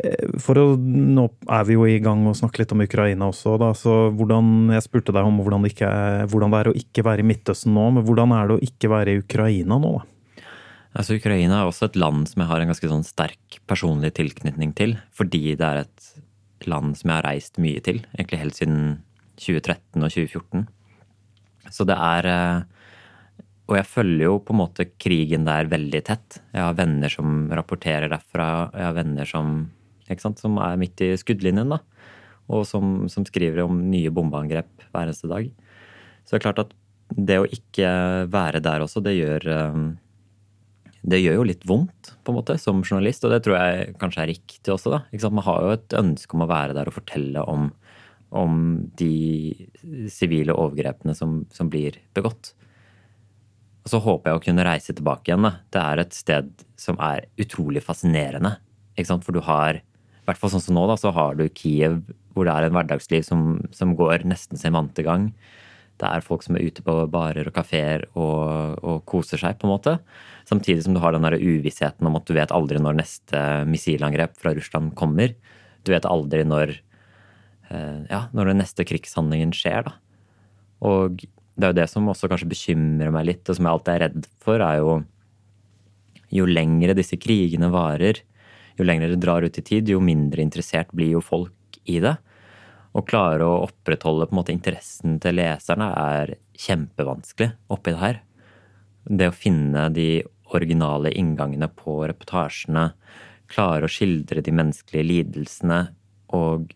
Eh, 0.00 0.38
for 0.40 0.58
å, 0.60 0.66
Nå 0.78 1.26
er 1.50 1.66
vi 1.68 1.76
jo 1.76 1.86
i 1.88 1.98
gang 2.02 2.22
å 2.28 2.36
snakke 2.36 2.62
litt 2.62 2.72
om 2.74 2.84
Ukraina 2.84 3.28
også. 3.30 3.56
Da, 3.60 3.72
så 3.76 3.96
hvordan, 4.16 4.70
Jeg 4.76 4.86
spurte 4.86 5.14
deg 5.16 5.26
om 5.26 5.40
hvordan 5.42 5.66
det, 5.66 5.74
ikke, 5.74 5.90
hvordan 6.30 6.54
det, 6.54 6.62
er 6.62 6.70
å 6.70 6.78
ikke 6.78 7.04
være 7.06 7.24
i 7.24 7.28
Midtøsten 7.30 7.76
nå, 7.76 7.90
men 7.96 8.06
hvordan 8.06 8.34
er 8.36 8.48
det 8.48 8.56
å 8.56 8.64
ikke 8.70 8.92
være 8.92 9.14
i 9.14 9.22
Ukraina 9.24 9.80
nå? 9.82 9.94
Altså, 10.90 11.14
Ukraina 11.20 11.60
er 11.60 11.68
også 11.68 11.86
et 11.86 12.00
land 12.00 12.26
som 12.26 12.42
jeg 12.42 12.50
har 12.50 12.62
en 12.62 12.72
ganske 12.72 12.90
sånn 12.90 13.06
sterk 13.06 13.60
personlig 13.70 14.14
tilknytning 14.16 14.74
til. 14.78 14.96
Fordi 15.14 15.54
det 15.54 15.66
er 15.66 15.84
et 15.84 16.66
land 16.68 16.96
som 16.98 17.12
jeg 17.12 17.20
har 17.20 17.28
reist 17.28 17.60
mye 17.62 17.80
til, 17.84 18.02
egentlig 18.16 18.40
helt 18.40 18.58
siden 18.58 18.82
2013 19.40 20.02
og 20.02 20.10
2014. 20.10 20.66
Så 21.70 21.86
det 21.86 21.96
er 21.96 22.26
eh, 22.26 22.62
Og 23.70 23.76
jeg 23.78 23.86
følger 23.86 24.24
jo 24.24 24.38
på 24.42 24.54
en 24.54 24.58
måte 24.58 24.88
krigen 24.98 25.44
der 25.46 25.68
veldig 25.70 26.00
tett. 26.02 26.40
Jeg 26.50 26.64
har 26.64 26.74
venner 26.74 27.12
som 27.12 27.44
rapporterer 27.54 28.10
derfra. 28.10 28.70
Jeg 28.74 28.88
har 28.88 28.96
venner 28.96 29.28
som 29.28 29.60
som 30.18 30.58
er 30.58 30.78
midt 30.80 31.00
i 31.06 31.12
skuddlinjen, 31.18 31.70
da. 31.70 31.80
Og 32.50 32.66
som, 32.66 33.06
som, 33.08 33.24
skriver 33.24 33.62
om 33.62 33.78
nye 33.92 34.10
bombeangrep 34.10 34.88
hver 34.90 35.06
eneste 35.06 35.30
dag. 35.30 35.46
Så 36.24 36.34
det 36.34 36.40
er 36.40 36.46
klart 36.48 36.62
at 36.64 36.72
det 37.14 37.38
å 37.38 37.46
ikke 37.46 37.90
være 38.30 38.62
der 38.62 38.82
også, 38.82 39.02
det 39.02 39.14
gjør 39.14 39.46
eh, 39.54 39.78
det 41.00 41.20
gjør 41.22 41.38
jo 41.38 41.46
litt 41.48 41.62
vondt, 41.68 42.12
på 42.24 42.32
en 42.32 42.36
måte, 42.36 42.56
som 42.60 42.82
journalist, 42.84 43.24
og 43.24 43.32
det 43.32 43.40
tror 43.44 43.56
jeg 43.56 43.92
kanskje 44.00 44.22
er 44.24 44.30
riktig 44.34 44.72
også, 44.74 44.92
da. 44.92 45.30
Man 45.32 45.46
har 45.46 45.62
jo 45.64 45.74
et 45.78 45.96
ønske 45.96 46.36
om 46.36 46.44
å 46.44 46.50
være 46.50 46.76
der 46.76 46.90
og 46.90 46.96
fortelle 46.98 47.44
om, 47.48 47.70
om 48.36 48.56
de 49.00 50.08
sivile 50.12 50.52
overgrepene 50.52 51.16
som, 51.16 51.44
som, 51.54 51.70
blir 51.72 51.96
begått. 52.16 52.52
Og 53.80 53.94
så 53.94 54.00
håper 54.04 54.28
jeg 54.28 54.40
å 54.40 54.44
kunne 54.44 54.66
reise 54.66 54.92
tilbake 54.96 55.30
igjen. 55.30 55.46
Da. 55.46 55.54
Det 55.72 55.84
er 55.86 56.02
et 56.02 56.16
sted 56.16 56.66
som 56.80 57.00
er 57.00 57.30
utrolig 57.40 57.82
fascinerende. 57.86 58.58
For 59.08 59.32
du 59.32 59.40
har 59.46 59.80
hvert 60.30 60.40
fall 60.40 60.52
sånn 60.54 60.64
som 60.64 60.76
nå, 60.76 60.86
da, 60.90 60.96
så 61.00 61.12
har 61.14 61.38
du 61.38 61.46
Kiev 61.48 62.00
hvor 62.34 62.46
det 62.46 62.54
er 62.54 62.68
en 62.68 62.76
hverdagsliv 62.76 63.24
som, 63.26 63.58
som 63.74 63.96
går 63.98 64.24
nesten 64.28 64.60
sin 64.60 64.76
vante 64.76 65.02
gang. 65.06 65.30
Det 66.00 66.08
er 66.08 66.24
folk 66.24 66.44
som 66.46 66.56
er 66.56 66.64
ute 66.70 66.84
på 66.84 66.94
barer 67.12 67.48
og 67.50 67.56
kafeer 67.56 68.06
og, 68.14 68.78
og, 68.80 69.00
koser 69.10 69.40
seg, 69.40 69.58
på 69.60 69.68
en 69.68 69.74
måte. 69.74 69.96
Samtidig 70.48 70.86
som 70.86 70.96
du 70.96 71.02
har 71.02 71.12
den 71.12 71.26
der 71.26 71.36
uvissheten 71.36 72.06
om 72.08 72.16
at 72.16 72.28
du 72.28 72.32
vet 72.38 72.54
aldri 72.54 72.80
når 72.80 73.02
neste 73.02 73.42
missilangrep 73.68 74.38
fra 74.40 74.54
Russland 74.56 74.94
kommer. 74.98 75.34
Du 75.84 75.92
vet 75.92 76.08
aldri 76.08 76.46
når, 76.48 76.72
eh, 77.68 77.98
ja, 78.08 78.22
når 78.32 78.52
den 78.52 78.62
neste 78.62 78.86
krigshandlingen 78.88 79.52
skjer, 79.56 79.90
da. 79.90 79.98
Og 80.80 81.20
det 81.20 81.66
er 81.66 81.74
jo 81.74 81.80
det 81.82 81.90
som 81.92 82.08
også 82.08 82.30
kanskje 82.30 82.48
bekymrer 82.48 83.12
meg 83.12 83.26
litt, 83.28 83.44
og 83.44 83.58
som 83.58 83.66
jeg 83.66 83.74
alltid 83.74 83.92
er 83.92 84.04
redd 84.06 84.30
for, 84.40 84.64
er 84.64 84.80
jo 84.80 85.00
jo 86.30 86.46
lengre 86.46 86.94
disse 86.94 87.18
krigene 87.18 87.70
varer, 87.74 88.22
jo 88.80 88.88
lenger 88.88 89.12
det 89.12 89.20
drar 89.20 89.44
ut 89.44 89.58
i 89.60 89.64
tid, 89.64 89.92
jo 89.92 90.00
mindre 90.02 90.42
interessert 90.42 90.90
blir 90.96 91.14
jo 91.18 91.22
folk 91.24 91.78
i 91.84 92.00
det. 92.02 92.16
Å 92.90 93.04
klare 93.06 93.46
å 93.46 93.62
opprettholde 93.68 94.26
på 94.26 94.34
en 94.34 94.40
måte 94.40 94.54
interessen 94.54 95.20
til 95.22 95.38
leserne 95.38 95.92
er 95.94 96.34
kjempevanskelig 96.58 97.52
oppi 97.70 97.94
det 97.94 98.00
her. 98.00 98.20
Det 99.06 99.30
å 99.30 99.36
finne 99.36 99.86
de 99.94 100.08
originale 100.50 101.12
inngangene 101.14 101.68
på 101.70 102.00
reportasjene, 102.10 102.90
klare 103.50 103.86
å 103.86 103.90
skildre 103.90 104.42
de 104.42 104.54
menneskelige 104.54 105.06
lidelsene 105.06 105.80
og 106.34 106.72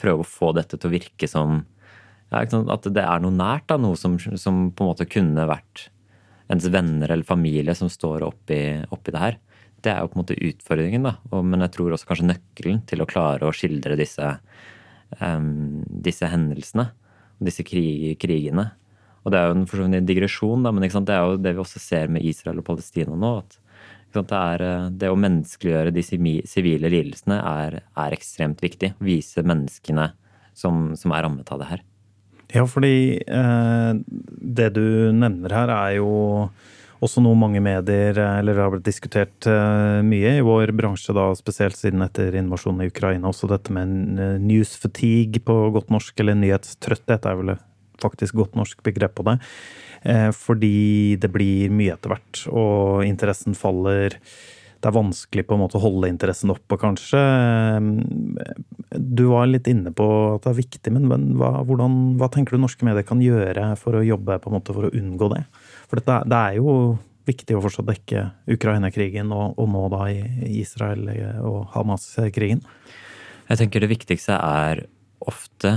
prøve 0.00 0.24
å 0.24 0.28
få 0.28 0.52
dette 0.56 0.78
til 0.78 0.88
å 0.90 0.96
virke 0.96 1.28
som 1.30 1.62
ja, 2.32 2.40
At 2.40 2.86
det 2.88 3.02
er 3.04 3.20
noe 3.20 3.34
nært, 3.36 3.66
da, 3.68 3.76
noe 3.76 3.96
som, 4.00 4.14
som, 4.16 4.70
på 4.72 4.84
en 4.84 4.88
måte 4.88 5.04
kunne 5.04 5.44
vært 5.44 5.90
ens 6.52 6.64
venner 6.72 7.12
eller 7.12 7.28
familie 7.28 7.74
som 7.76 7.90
står 7.92 8.24
oppi, 8.24 8.60
oppi 8.88 9.12
det 9.12 9.20
her 9.20 9.36
det 9.82 9.92
er 9.92 10.02
jo 10.02 10.10
på 10.10 10.18
en 10.18 10.22
måte 10.22 10.38
utfordringen, 10.38 11.06
da. 11.08 11.16
men 11.42 11.64
jeg 11.66 11.74
tror 11.76 11.94
også 11.94 12.08
kanskje 12.10 12.28
nøkkelen 12.30 12.82
til 12.90 13.02
å 13.02 13.08
klare 13.10 13.48
å 13.48 13.54
skildre 13.56 13.98
disse, 13.98 14.28
um, 15.18 15.82
disse 15.86 16.28
hendelsene. 16.30 16.90
Disse 17.42 17.64
krig, 17.66 18.12
krigene. 18.22 18.68
Og 19.22 19.34
det 19.34 19.38
er 19.38 19.50
jo 19.50 19.56
en, 19.56 19.96
en 19.98 20.06
digresjon, 20.06 20.62
da, 20.62 20.70
men 20.74 20.84
det 20.84 21.14
er 21.14 21.26
jo 21.26 21.40
det 21.42 21.54
vi 21.56 21.62
også 21.62 21.82
ser 21.82 22.10
med 22.12 22.26
Israel 22.26 22.60
og 22.62 22.66
Palestina 22.66 23.16
nå. 23.18 23.36
at 23.42 23.58
det, 24.12 24.38
er, 24.38 24.64
eh, 24.66 24.88
det, 25.00 25.10
å 25.10 25.18
menneskeliggjøre 25.18 25.94
de 25.94 26.02
sivile 26.04 26.90
lidelsene 26.92 27.38
er, 27.38 27.78
er, 27.86 28.16
ekstremt 28.16 28.60
viktig. 28.62 28.92
Vise 29.02 29.44
menneskene 29.46 30.10
som, 30.58 30.92
som, 30.98 31.14
er 31.14 31.24
rammet 31.26 31.52
av 31.54 31.62
det 31.62 31.70
her. 31.70 31.84
Ja, 32.52 32.66
fordi 32.68 33.22
eh, 33.22 33.92
det 34.60 34.68
du 34.76 34.84
nevner 35.16 35.56
her, 35.56 35.72
er 35.72 35.96
jo 35.96 36.12
også 37.02 37.22
noe 37.24 37.38
mange 37.38 37.60
medier 37.62 38.18
eh, 38.20 38.38
eller 38.40 38.60
har 38.62 38.72
blitt 38.72 38.86
diskutert 38.86 39.48
uh, 39.50 40.00
mye 40.06 40.36
i 40.38 40.44
vår 40.46 40.72
bransje, 40.78 41.14
da, 41.16 41.28
spesielt 41.38 41.78
siden 41.78 42.04
etter 42.04 42.34
invasjonen 42.38 42.84
i 42.84 42.92
Ukraina. 42.92 43.30
Også 43.32 43.50
dette 43.50 43.74
med 43.74 44.20
uh, 44.20 44.38
news 44.42 44.76
fatigue 44.78 45.42
på 45.44 45.58
godt 45.74 45.92
norsk, 45.94 46.14
eller 46.22 46.38
nyhetstrøtthet 46.38 47.28
er 47.28 47.38
vel 47.40 47.54
faktisk 48.02 48.38
godt 48.38 48.58
norsk 48.58 48.82
begrep 48.86 49.18
på 49.18 49.26
det. 49.28 49.38
Fordi 50.34 51.14
det 51.22 51.28
blir 51.30 51.70
mye 51.70 51.92
etter 51.94 52.10
hvert, 52.10 52.40
og 52.50 53.04
interessen 53.06 53.54
faller. 53.54 54.16
Det 54.82 54.88
er 54.90 54.96
vanskelig 54.96 55.44
på 55.46 55.54
en 55.54 55.60
måte 55.62 55.78
å 55.78 55.82
holde 55.84 56.10
interessen 56.10 56.50
oppe, 56.50 56.74
kanskje. 56.82 57.20
Du 58.98 59.22
var 59.30 59.46
litt 59.46 59.70
inne 59.70 59.92
på 59.94 60.08
at 60.32 60.42
det 60.42 60.50
er 60.50 60.58
viktig, 60.58 60.94
men 60.96 61.36
hva, 61.38 61.52
hvordan, 61.68 62.16
hva 62.18 62.26
tenker 62.34 62.58
du 62.58 62.64
norske 62.64 62.88
medier 62.88 63.06
kan 63.06 63.22
gjøre 63.22 63.76
for 63.78 64.00
å 64.00 64.02
jobbe 64.02 64.40
på 64.42 64.50
en 64.50 64.58
måte 64.58 64.74
for 64.74 64.88
å 64.88 64.92
unngå 64.98 65.30
det? 65.36 65.44
For 65.92 66.00
det, 66.00 66.18
det 66.32 66.36
er 66.40 66.54
jo 66.56 66.74
viktig 67.28 67.52
å 67.52 67.60
fortsatt 67.62 67.90
dekke 67.90 68.22
Ukraina-krigen 68.50 69.28
og, 69.36 69.58
og, 69.60 69.66
nå 69.68 69.82
da 69.92 70.06
i 70.08 70.54
Israel- 70.62 71.10
og 71.44 71.66
Hamas-krigen. 71.74 72.62
Jeg 73.50 73.60
tenker 73.60 73.84
det 73.84 73.90
viktigste 73.92 74.38
er 74.40 74.86
ofte 75.20 75.76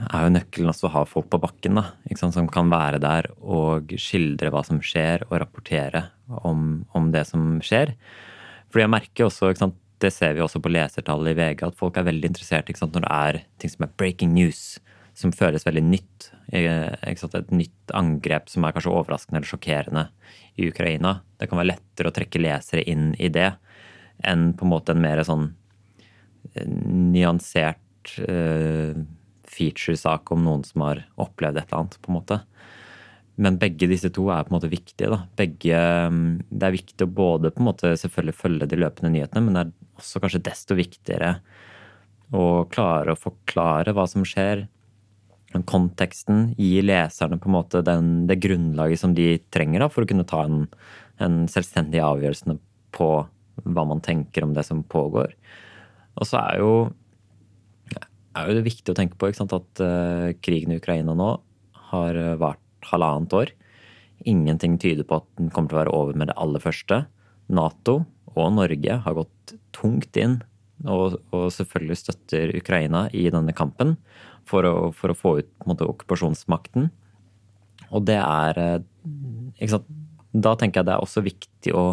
er 0.00 0.24
jo 0.24 0.32
nøkkelen 0.32 0.70
også 0.70 0.88
å 0.88 0.92
ha 0.94 1.02
folk 1.04 1.28
på 1.28 1.42
bakken 1.42 1.76
da, 1.76 1.84
som 2.16 2.48
kan 2.48 2.70
være 2.72 3.02
der 3.02 3.28
og 3.36 3.92
skildre 4.00 4.48
hva 4.54 4.62
som 4.64 4.80
skjer, 4.80 5.26
og 5.28 5.42
rapportere 5.42 6.06
om, 6.46 6.86
om 6.96 7.10
det 7.12 7.26
som 7.28 7.58
skjer. 7.60 7.92
Fordi 8.70 8.86
jeg 8.86 8.94
merker 8.96 9.26
også, 9.26 9.52
det 10.00 10.12
ser 10.14 10.38
vi 10.38 10.44
også 10.44 10.62
på 10.62 10.72
lesertallet 10.72 11.34
i 11.34 11.40
VG, 11.42 11.66
at 11.68 11.76
folk 11.76 11.98
er 12.00 12.08
veldig 12.08 12.32
interessert 12.32 12.70
når 12.80 13.04
det 13.04 13.12
er 13.18 13.42
ting 13.60 13.74
som 13.74 13.84
er 13.84 13.92
breaking 14.00 14.32
news 14.32 14.78
som 15.16 15.32
føles 15.34 15.66
veldig 15.66 15.82
nytt. 15.84 16.30
Et 16.52 17.54
nytt 17.54 17.94
angrep 17.94 18.50
som 18.50 18.64
er 18.64 18.74
kanskje 18.74 18.92
overraskende 18.92 19.40
eller 19.40 19.50
sjokkerende 19.50 20.06
i 20.60 20.68
Ukraina. 20.70 21.20
Det 21.38 21.48
kan 21.50 21.60
være 21.60 21.72
lettere 21.72 22.10
å 22.10 22.16
trekke 22.16 22.42
lesere 22.42 22.84
inn 22.90 23.12
i 23.18 23.30
det 23.32 23.52
enn 24.26 24.50
på 24.56 24.66
en 24.66 24.72
måte 24.74 24.92
en 24.92 25.00
mer 25.00 25.22
sånn 25.24 25.46
eh, 26.52 26.66
nyansert 26.68 28.12
uh, 28.28 28.92
featuresak 29.48 30.32
om 30.34 30.44
noen 30.44 30.64
som 30.66 30.84
har 30.84 31.04
opplevd 31.20 31.60
et 31.60 31.70
eller 31.70 31.82
annet, 31.82 31.96
på 32.02 32.12
en 32.12 32.18
måte. 32.18 32.38
Men 33.40 33.56
begge 33.60 33.88
disse 33.88 34.10
to 34.12 34.26
er 34.28 34.44
på 34.44 34.52
en 34.52 34.58
måte 34.58 34.70
viktige. 34.72 35.08
da. 35.08 35.22
Begge, 35.38 35.80
mm, 36.12 36.50
det 36.50 36.68
er 36.68 36.76
viktig 36.76 37.06
å 37.06 37.14
både 37.20 37.52
på 37.54 37.62
en 37.62 37.70
måte 37.70 37.94
selvfølgelig 37.96 38.36
følge 38.36 38.68
de 38.68 38.80
løpende 38.82 39.12
nyhetene, 39.14 39.44
men 39.46 39.56
det 39.56 39.62
er 39.64 40.02
også 40.02 40.20
kanskje 40.22 40.44
desto 40.50 40.76
viktigere 40.76 41.38
å 42.36 42.66
klare 42.70 43.14
å 43.14 43.18
forklare 43.18 43.94
hva 43.96 44.04
som 44.10 44.26
skjer, 44.28 44.66
konteksten, 45.66 46.52
gir 46.58 46.84
leserne 46.86 47.38
på 47.40 47.50
en 47.50 47.56
måte 47.56 47.82
den, 47.86 48.10
det 48.30 48.38
grunnlaget 48.42 49.02
som 49.02 49.14
de 49.16 49.34
trenger 49.50 49.82
da, 49.82 49.90
for 49.90 50.06
å 50.06 50.10
kunne 50.10 50.26
ta 50.28 50.44
en, 50.46 50.64
en 51.18 51.42
selvstendig 51.50 52.02
avgjørelse 52.04 52.56
på 52.94 53.10
hva 53.60 53.84
man 53.84 54.02
tenker 54.04 54.46
om 54.46 54.54
det 54.56 54.64
som 54.68 54.84
pågår. 54.86 55.34
Og 56.20 56.28
så 56.28 56.38
er 56.40 56.60
jo, 56.62 56.72
er 58.38 58.48
jo 58.48 58.56
det 58.56 58.66
viktig 58.68 58.94
å 58.94 58.98
tenke 58.98 59.18
på 59.18 59.32
sant, 59.36 59.54
at 59.56 59.82
uh, 59.82 60.30
krigen 60.44 60.74
i 60.74 60.78
Ukraina 60.80 61.16
nå 61.18 61.32
har 61.90 62.20
vart 62.40 62.62
halvannet 62.86 63.34
år. 63.36 63.52
Ingenting 64.30 64.78
tyder 64.80 65.06
på 65.08 65.18
at 65.20 65.28
den 65.40 65.50
kommer 65.50 65.72
til 65.72 65.78
å 65.78 65.82
være 65.82 65.96
over 65.96 66.18
med 66.18 66.30
det 66.30 66.38
aller 66.40 66.62
første. 66.62 67.02
Nato 67.50 68.04
og 68.36 68.54
Norge 68.54 69.00
har 69.04 69.16
gått 69.16 69.54
tungt 69.74 70.16
inn 70.20 70.38
og, 70.88 71.18
og 71.34 71.48
selvfølgelig 71.52 71.98
støtter 71.98 72.52
Ukraina 72.56 73.08
i 73.16 73.26
denne 73.32 73.52
kampen 73.56 73.96
for 74.48 74.66
å, 74.66 74.74
for 74.96 75.12
å 75.12 75.18
få 75.18 75.34
ut 75.40 75.50
måte, 75.68 75.88
okkupasjonsmakten. 75.88 76.90
Og 77.90 78.06
det 78.06 78.20
er 78.20 78.60
sant? 79.68 79.90
Da 80.30 80.54
tenker 80.54 80.80
jeg 80.80 80.86
det 80.86 80.94
er 80.94 81.02
også 81.02 81.24
viktig 81.26 81.72
å, 81.74 81.84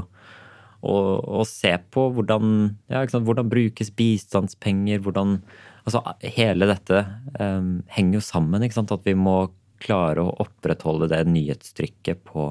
å, 0.86 0.96
å 1.42 1.46
se 1.50 1.72
på 1.90 2.04
hvordan, 2.14 2.52
ja, 2.94 3.02
hvordan 3.10 3.50
brukes 3.50 3.90
bistandspenger, 3.98 5.02
hvordan 5.02 5.40
Altså 5.88 6.02
hele 6.36 6.68
dette 6.68 6.98
um, 7.40 7.78
henger 7.96 8.18
jo 8.18 8.24
sammen. 8.28 8.66
At 8.68 9.06
vi 9.08 9.14
må 9.16 9.38
klare 9.80 10.20
å 10.20 10.34
opprettholde 10.44 11.08
det 11.08 11.22
nyhetstrykket 11.30 12.26
på, 12.28 12.50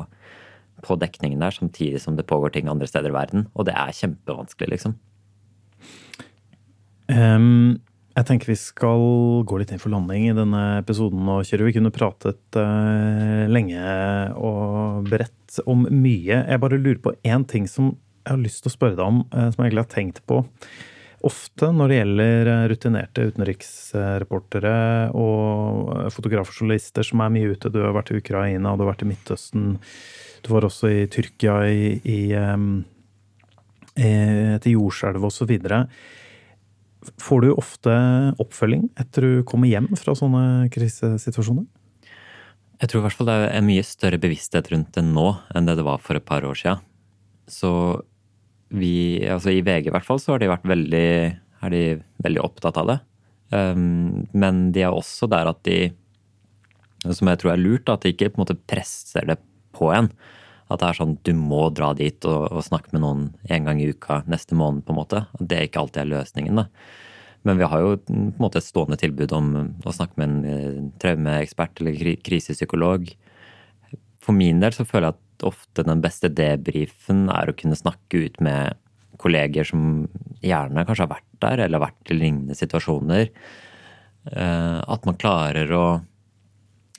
på 0.87 0.97
dekningen 1.03 1.45
der, 1.45 1.53
samtidig 1.53 2.01
som 2.01 2.17
det 2.17 2.25
pågår 2.31 2.55
ting 2.55 2.71
andre 2.73 2.89
steder 2.89 3.13
i 3.13 3.17
verden. 3.19 3.45
Og 3.53 3.69
det 3.69 3.75
er 3.77 3.93
kjempevanskelig, 3.99 4.71
liksom. 4.73 4.97
Um, 7.13 7.77
jeg 8.17 8.25
tenker 8.31 8.49
vi 8.49 8.57
skal 8.57 9.03
gå 9.45 9.59
litt 9.61 9.75
inn 9.75 9.81
for 9.83 9.93
landing 9.93 10.31
i 10.31 10.37
denne 10.37 10.63
episoden 10.81 11.29
og 11.29 11.45
kjøre. 11.45 11.67
Vi 11.69 11.77
kunne 11.77 11.93
pratet 11.93 12.57
uh, 12.57 13.45
lenge 13.53 13.83
og 14.41 15.05
bredt 15.11 15.59
om 15.69 15.85
mye. 15.93 16.41
Jeg 16.41 16.63
bare 16.63 16.81
lurer 16.81 17.03
på 17.05 17.13
én 17.29 17.45
ting 17.49 17.69
som 17.69 17.93
jeg 17.93 18.33
har 18.33 18.41
lyst 18.41 18.65
til 18.65 18.73
å 18.73 18.77
spørre 18.77 18.97
deg 18.97 19.05
om, 19.05 19.21
uh, 19.35 19.51
som 19.53 19.61
jeg 19.61 19.69
egentlig 19.69 19.85
har 19.85 19.93
tenkt 19.93 20.23
på. 20.29 20.41
Ofte 21.27 21.69
når 21.75 21.91
det 21.91 21.97
gjelder 21.97 22.49
eh, 22.53 22.65
rutinerte 22.71 23.23
utenriksreportere 23.33 24.75
og 25.17 26.11
fotografer 26.15 26.53
og 26.53 26.61
journalister 26.61 27.07
som 27.09 27.23
er 27.25 27.33
mye 27.35 27.55
ute 27.57 27.71
Du 27.73 27.81
har 27.81 27.97
vært 27.97 28.13
i 28.13 28.19
Ukraina, 28.21 28.75
du 28.77 28.85
har 28.85 28.93
vært 28.93 29.03
i 29.03 29.09
Midtøsten, 29.09 29.65
du 30.45 30.51
var 30.53 30.69
også 30.69 30.93
i 30.93 31.01
Tyrkia, 31.11 31.57
i, 31.73 31.97
i, 32.05 32.21
etter 33.97 34.71
jordskjelv 34.77 35.27
osv. 35.27 35.57
Får 37.23 37.45
du 37.45 37.49
ofte 37.55 37.95
oppfølging 38.43 38.89
etter 39.01 39.25
du 39.27 39.47
kommer 39.49 39.71
hjem 39.71 39.89
fra 39.99 40.15
sånne 40.19 40.69
krisesituasjoner? 40.75 41.67
Jeg 42.77 42.91
tror 42.91 43.01
i 43.01 43.05
hvert 43.07 43.17
fall 43.17 43.31
det 43.31 43.39
er 43.49 43.65
mye 43.65 43.85
større 43.87 44.21
bevissthet 44.21 44.69
rundt 44.73 44.93
det 44.97 45.05
nå 45.07 45.31
enn 45.57 45.69
det 45.69 45.79
det 45.79 45.87
var 45.87 46.03
for 46.05 46.19
et 46.19 46.27
par 46.27 46.45
år 46.45 46.59
siden. 46.61 46.83
Så 47.49 47.71
vi, 48.75 49.23
altså 49.31 49.55
i 49.55 49.63
VG 49.65 49.89
i 49.89 49.95
hvert 49.95 50.07
fall, 50.07 50.21
så 50.21 50.35
har 50.35 50.43
de 50.43 50.51
vært 50.51 50.67
veldig, 50.67 51.11
er 51.63 51.73
de 51.73 51.85
veldig 52.27 52.43
opptatt 52.43 52.81
av 52.83 52.91
det. 52.91 52.99
Um, 53.55 54.27
men 54.35 54.67
de 54.75 54.83
er 54.83 54.95
også 54.95 55.29
der 55.31 55.49
at 55.53 55.63
de, 55.69 55.93
som 57.07 57.31
jeg 57.31 57.41
tror 57.41 57.55
er 57.55 57.63
lurt, 57.63 57.89
at 57.89 58.03
de 58.03 58.13
ikke 58.13 58.33
på 58.33 58.41
en 58.41 58.45
måte 58.45 58.59
presser 58.67 59.29
det 59.31 59.39
på 59.77 59.93
en. 59.95 60.11
At 60.67 60.83
det 60.83 60.89
er 60.89 60.99
sånn 60.99 61.17
du 61.23 61.33
må 61.39 61.69
dra 61.71 61.93
dit 61.95 62.25
og, 62.27 62.49
og 62.51 62.65
snakke 62.67 62.95
med 62.95 63.05
noen 63.05 63.27
en 63.47 63.69
gang 63.69 63.81
i 63.83 63.91
uka 63.93 64.23
neste 64.31 64.59
måned, 64.59 64.83
på 64.87 64.95
en 64.95 65.01
måte. 65.01 65.27
Det 65.39 65.59
er 65.59 65.69
ikke 65.69 65.85
alltid 65.85 66.03
er 66.03 66.15
løsningen, 66.15 66.63
da. 66.63 66.67
Men 67.47 67.61
vi 67.61 67.69
har 67.71 67.83
jo 67.83 67.93
på 68.03 68.15
en 68.15 68.33
måte 68.43 68.59
et 68.59 68.67
stående 68.67 68.99
tilbud 68.99 69.31
om 69.37 69.53
å 69.87 69.95
snakke 69.95 70.19
med 70.19 70.27
en 70.27 70.51
eh, 70.51 70.81
traumeekspert 71.03 71.83
eller 71.83 72.17
krisepsykolog. 72.27 73.13
For 74.25 74.35
min 74.35 74.59
del 74.65 74.75
så 74.75 74.87
føler 74.89 75.13
jeg 75.13 75.19
at 75.21 75.47
ofte 75.47 75.85
den 75.87 76.03
beste 76.03 76.33
debrifen 76.33 77.29
er 77.31 77.47
å 77.47 77.55
kunne 77.55 77.79
snakke 77.79 78.25
ut 78.27 78.43
med 78.43 78.75
kolleger 79.23 79.69
som 79.69 80.09
gjerne 80.45 80.85
kanskje 80.89 81.07
har 81.07 81.15
vært 81.15 81.41
der, 81.45 81.63
eller 81.67 81.85
vært 81.87 82.11
i 82.11 82.19
lignende 82.19 82.57
situasjoner. 82.59 83.31
Eh, 84.33 84.79
at 84.83 85.07
man 85.07 85.19
klarer 85.21 85.71
å 85.77 85.87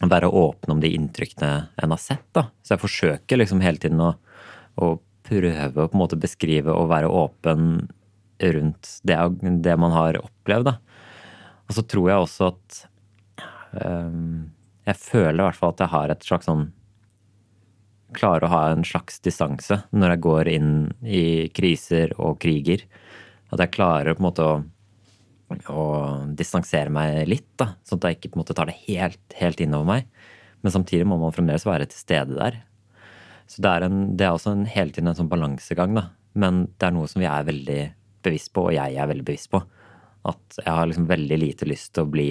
være 0.05 0.29
åpen 0.29 0.75
om 0.75 0.81
de 0.81 0.91
inntrykkene 0.93 1.51
en 1.75 1.93
har 1.93 2.01
sett. 2.01 2.25
Da. 2.35 2.47
Så 2.61 2.75
jeg 2.75 2.83
forsøker 2.83 3.39
liksom 3.39 3.63
hele 3.65 3.81
tiden 3.81 4.01
å, 4.03 4.13
å 4.77 4.97
prøve 5.27 5.83
å 5.83 5.89
på 5.89 5.95
en 5.95 6.01
måte 6.03 6.19
beskrive 6.19 6.73
og 6.73 6.91
være 6.91 7.09
åpen 7.09 7.87
rundt 8.37 8.91
det, 9.07 9.17
det 9.65 9.75
man 9.81 9.95
har 9.95 10.19
opplevd. 10.21 10.69
Da. 10.69 10.77
Og 11.67 11.77
så 11.77 11.83
tror 11.83 12.11
jeg 12.11 12.23
også 12.23 12.51
at 12.51 12.81
um, 13.81 14.47
Jeg 14.87 14.99
føler 15.01 15.41
i 15.41 15.47
hvert 15.47 15.59
fall 15.59 15.73
at 15.73 15.81
jeg 15.83 15.93
har 15.93 16.13
et 16.13 16.27
slags 16.27 16.47
sånn 16.47 16.69
Klarer 18.15 18.45
å 18.47 18.53
ha 18.53 18.61
en 18.71 18.85
slags 18.87 19.17
distanse 19.19 19.81
når 19.91 20.13
jeg 20.13 20.23
går 20.23 20.49
inn 20.53 20.69
i 21.03 21.49
kriser 21.51 22.13
og 22.15 22.37
kriger. 22.39 22.85
At 23.51 23.59
jeg 23.59 23.73
klarer 23.73 24.15
på 24.15 24.23
en 24.23 24.27
måte 24.29 24.45
å, 24.47 24.53
å 25.71 25.83
distansere 26.37 26.91
meg 26.93 27.23
litt, 27.29 27.49
da, 27.59 27.73
sånn 27.87 28.01
at 28.01 28.09
jeg 28.09 28.17
ikke 28.17 28.33
på 28.33 28.39
en 28.39 28.43
måte 28.43 28.55
tar 28.57 28.69
det 28.69 28.79
helt, 28.87 29.21
helt 29.39 29.61
innover 29.63 29.87
meg. 29.87 30.09
Men 30.65 30.73
samtidig 30.73 31.07
må 31.07 31.19
man 31.21 31.35
fremdeles 31.35 31.65
være 31.67 31.87
til 31.89 32.01
stede 32.01 32.35
der. 32.35 32.59
Så 33.47 33.63
det 33.63 33.71
er, 33.71 33.85
en, 33.87 34.01
det 34.19 34.27
er 34.27 34.35
også 34.35 34.53
en, 34.53 34.65
hele 34.67 34.91
tiden 34.91 35.11
en 35.11 35.17
sånn 35.17 35.31
balansegang, 35.31 35.95
da. 35.95 36.09
Men 36.37 36.65
det 36.75 36.89
er 36.89 36.93
noe 36.93 37.07
som 37.09 37.23
vi 37.23 37.29
er 37.29 37.47
veldig 37.47 37.79
bevisst 38.27 38.51
på, 38.53 38.67
og 38.67 38.75
jeg 38.75 38.99
er 38.99 39.09
veldig 39.09 39.25
bevisst 39.27 39.51
på. 39.53 39.61
At 40.27 40.59
jeg 40.59 40.67
har 40.67 40.89
liksom 40.89 41.07
veldig 41.09 41.39
lite 41.39 41.69
lyst 41.69 41.93
til 41.95 42.03
å 42.03 42.11
bli 42.11 42.29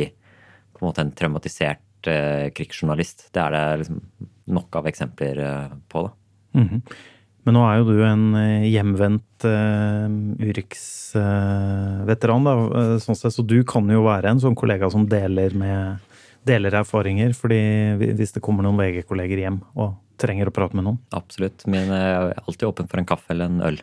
på 0.76 0.82
en 0.82 0.88
måte 0.90 1.04
en 1.06 1.14
traumatisert 1.16 2.10
eh, 2.12 2.52
krigsjournalist. 2.54 3.30
Det 3.32 3.40
er 3.40 3.54
det 3.54 3.64
liksom 3.82 4.02
nok 4.52 4.76
av 4.82 4.90
eksempler 4.90 5.40
eh, 5.40 5.76
på. 5.88 6.04
da. 6.04 6.60
Mm 6.60 6.68
-hmm. 6.68 6.96
Men 7.46 7.54
nå 7.54 7.62
er 7.62 7.76
jo 7.78 7.84
du 7.86 8.00
en 8.02 8.34
eh, 8.40 8.64
hjemvendt 8.72 9.44
uh, 9.46 10.10
Urix-veteran, 10.42 12.48
uh, 12.50 12.98
sånn 13.02 13.18
så 13.22 13.42
du 13.46 13.62
kan 13.68 13.86
jo 13.90 14.02
være 14.08 14.30
en 14.34 14.40
sånn 14.42 14.58
kollega 14.58 14.90
som 14.90 15.06
deler, 15.06 15.54
med, 15.54 16.02
deler 16.48 16.74
erfaringer. 16.82 17.30
fordi 17.38 17.60
hvis 18.18 18.34
det 18.34 18.42
kommer 18.42 18.62
noen 18.66 18.80
VG-kolleger 18.82 19.38
hjem 19.44 19.60
og 19.78 19.94
trenger 20.18 20.50
å 20.50 20.56
prate 20.58 20.74
med 20.74 20.84
noen. 20.88 20.98
Absolutt. 21.14 21.62
Men 21.70 21.86
jeg 21.92 22.16
er 22.16 22.34
alltid 22.42 22.66
åpen 22.66 22.90
for 22.90 22.98
en 22.98 23.08
kaffe 23.08 23.30
eller 23.36 23.46
en 23.52 23.62
øl. 23.68 23.78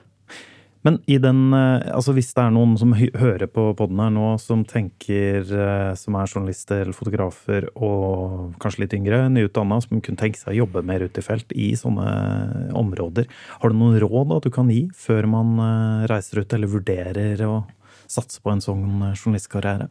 Men 0.83 0.97
i 1.07 1.15
den, 1.17 1.53
eh, 1.55 1.85
altså 1.95 2.11
hvis 2.15 2.33
det 2.35 2.43
er 2.43 2.51
noen 2.51 2.73
som 2.79 2.91
hører 2.91 3.47
på 3.47 3.69
poden 3.79 4.01
her 4.03 4.09
nå, 4.11 4.33
som 4.43 4.65
tenker, 4.67 5.47
eh, 5.47 5.91
som 5.95 6.17
er 6.19 6.27
journalister 6.27 6.83
eller 6.83 6.97
fotografer 6.97 7.69
og 7.71 8.57
kanskje 8.63 8.83
litt 8.83 8.95
yngre, 8.97 9.21
nyutdanna, 9.31 9.79
som 9.83 10.03
kunne 10.03 10.19
tenke 10.19 10.41
seg 10.41 10.51
å 10.51 10.57
jobbe 10.65 10.83
mer 10.83 11.05
ute 11.05 11.23
i 11.23 11.25
felt 11.25 11.55
i 11.55 11.69
sånne 11.79 12.75
områder, 12.75 13.31
har 13.61 13.71
du 13.71 13.79
noen 13.79 13.95
råd 14.03 14.33
da, 14.33 14.41
du 14.43 14.51
kan 14.51 14.71
gi 14.73 14.89
før 14.91 15.29
man 15.31 15.55
eh, 15.63 16.05
reiser 16.11 16.43
ut 16.43 16.55
eller 16.57 16.75
vurderer 16.75 17.47
å 17.47 17.61
satse 18.03 18.43
på 18.43 18.51
en 18.51 18.63
sånn 18.63 18.87
journalistkarriere? 19.15 19.87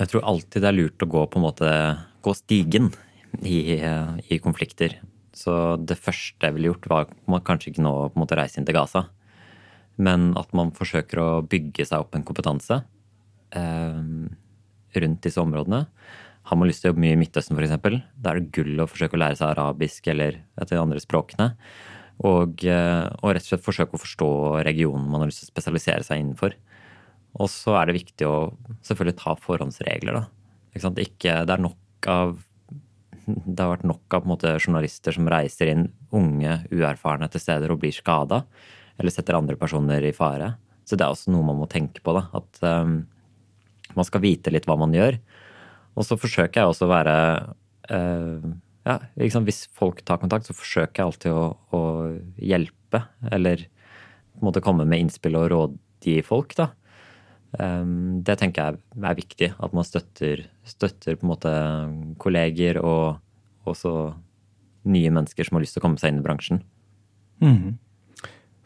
Jeg 0.00 0.10
tror 0.10 0.26
alltid 0.26 0.64
det 0.64 0.72
er 0.72 0.80
lurt 0.80 1.04
å 1.06 1.12
gå 1.12 1.22
på 1.30 1.38
en 1.38 1.46
måte, 1.46 1.68
gå 2.26 2.34
stigen 2.34 2.90
i, 3.46 3.78
i 3.78 4.40
konflikter. 4.42 4.98
Så 5.36 5.76
det 5.78 6.00
første 6.00 6.48
jeg 6.48 6.56
ville 6.56 6.72
gjort, 6.72 6.90
var 6.90 7.44
kanskje 7.46 7.70
ikke 7.70 7.86
nå 7.86 7.94
å 8.10 8.26
reise 8.34 8.58
inn 8.58 8.66
til 8.66 8.76
Gaza 8.76 9.06
men 9.96 10.30
at 10.36 10.52
man 10.56 10.72
forsøker 10.76 11.20
å 11.22 11.30
bygge 11.48 11.86
seg 11.88 12.04
opp 12.04 12.16
en 12.16 12.24
kompetanse 12.26 12.80
eh, 13.56 14.00
rundt 15.00 15.24
disse 15.24 15.42
områdene. 15.42 15.86
Har 16.46 16.58
man 16.60 16.68
lyst 16.68 16.84
til 16.84 16.90
å 16.90 16.92
jobbe 16.92 17.02
mye 17.02 17.16
i 17.16 17.20
Midtøsten 17.20 17.58
f.eks., 17.58 17.74
da 18.14 18.32
er 18.32 18.40
det 18.40 18.52
gull 18.54 18.82
å 18.82 18.88
forsøke 18.88 19.18
å 19.18 19.22
lære 19.22 19.38
seg 19.40 19.50
arabisk 19.50 20.06
eller 20.12 20.40
et 20.60 20.70
de 20.70 20.78
andre 20.78 21.02
språkene. 21.02 21.50
Og, 22.24 22.62
eh, 22.64 23.04
og, 23.20 23.32
rett 23.32 23.44
og 23.44 23.50
slett 23.50 23.64
forsøke 23.64 23.96
å 23.96 24.02
forstå 24.02 24.30
regionen 24.68 25.08
man 25.10 25.24
har 25.24 25.32
lyst 25.32 25.42
til 25.44 25.50
å 25.50 25.54
spesialisere 25.54 26.06
seg 26.06 26.22
innenfor. 26.22 26.56
Og 27.36 27.50
så 27.52 27.74
er 27.80 27.88
det 27.88 27.98
viktig 27.98 28.28
å 28.28 28.36
selvfølgelig 28.86 29.18
ta 29.20 29.34
forhåndsregler, 29.40 30.20
da. 30.20 30.62
Ikke 30.72 30.84
sant? 30.86 31.00
Ikke, 31.02 31.40
det 31.48 31.56
er 31.56 31.64
nok 31.66 32.08
av 32.12 32.36
det 33.26 33.58
har 33.58 33.72
vært 33.72 33.86
nok 33.88 34.14
av 34.14 34.26
måte, 34.30 34.52
journalister 34.60 35.14
som 35.14 35.26
reiser 35.26 35.72
inn 35.72 35.88
unge, 36.14 36.60
uerfarne 36.70 37.26
til 37.32 37.42
steder 37.42 37.72
og 37.74 37.80
blir 37.82 37.94
skada 37.94 38.44
eller 38.96 39.12
setter 39.12 39.38
andre 39.38 39.58
personer 39.60 40.04
i 40.04 40.14
fare. 40.16 40.54
Så 40.86 40.96
det 40.96 41.04
er 41.06 41.12
også 41.12 41.32
noe 41.34 41.46
man 41.46 41.58
må 41.60 41.68
tenke 41.70 42.02
på. 42.04 42.14
da, 42.16 42.26
At 42.36 42.60
um, 42.62 43.00
man 43.96 44.08
skal 44.08 44.22
vite 44.24 44.52
litt 44.54 44.68
hva 44.68 44.78
man 44.80 44.94
gjør. 44.94 45.18
Og 45.96 46.06
så 46.06 46.18
forsøker 46.20 46.62
jeg 46.62 46.70
også 46.70 46.86
å 46.86 46.92
være 46.92 47.16
uh, 47.90 48.48
ja, 48.86 48.98
liksom, 49.18 49.46
Hvis 49.48 49.64
folk 49.74 50.02
tar 50.06 50.20
kontakt, 50.22 50.46
så 50.46 50.56
forsøker 50.56 51.02
jeg 51.02 51.10
alltid 51.10 51.34
å, 51.34 51.46
å 51.74 51.82
hjelpe. 52.38 53.02
Eller 53.32 53.66
måte 54.44 54.62
komme 54.64 54.86
med 54.88 55.02
innspill 55.04 55.38
og 55.40 55.48
rådgi 55.52 56.20
folk. 56.26 56.54
da. 56.58 56.70
Um, 57.56 58.22
det 58.26 58.38
tenker 58.40 58.76
jeg 58.76 59.02
er 59.02 59.18
viktig. 59.18 59.50
At 59.58 59.74
man 59.76 59.86
støtter, 59.88 60.46
støtter 60.68 61.18
på 61.18 61.26
en 61.26 61.32
måte 61.32 61.56
kolleger 62.22 62.80
og 62.82 63.18
også 63.66 63.96
nye 64.86 65.10
mennesker 65.10 65.46
som 65.46 65.58
har 65.58 65.64
lyst 65.64 65.74
til 65.76 65.82
å 65.82 65.86
komme 65.88 65.98
seg 65.98 66.12
inn 66.12 66.22
i 66.22 66.26
bransjen. 66.26 66.62
Mm. 67.42 67.76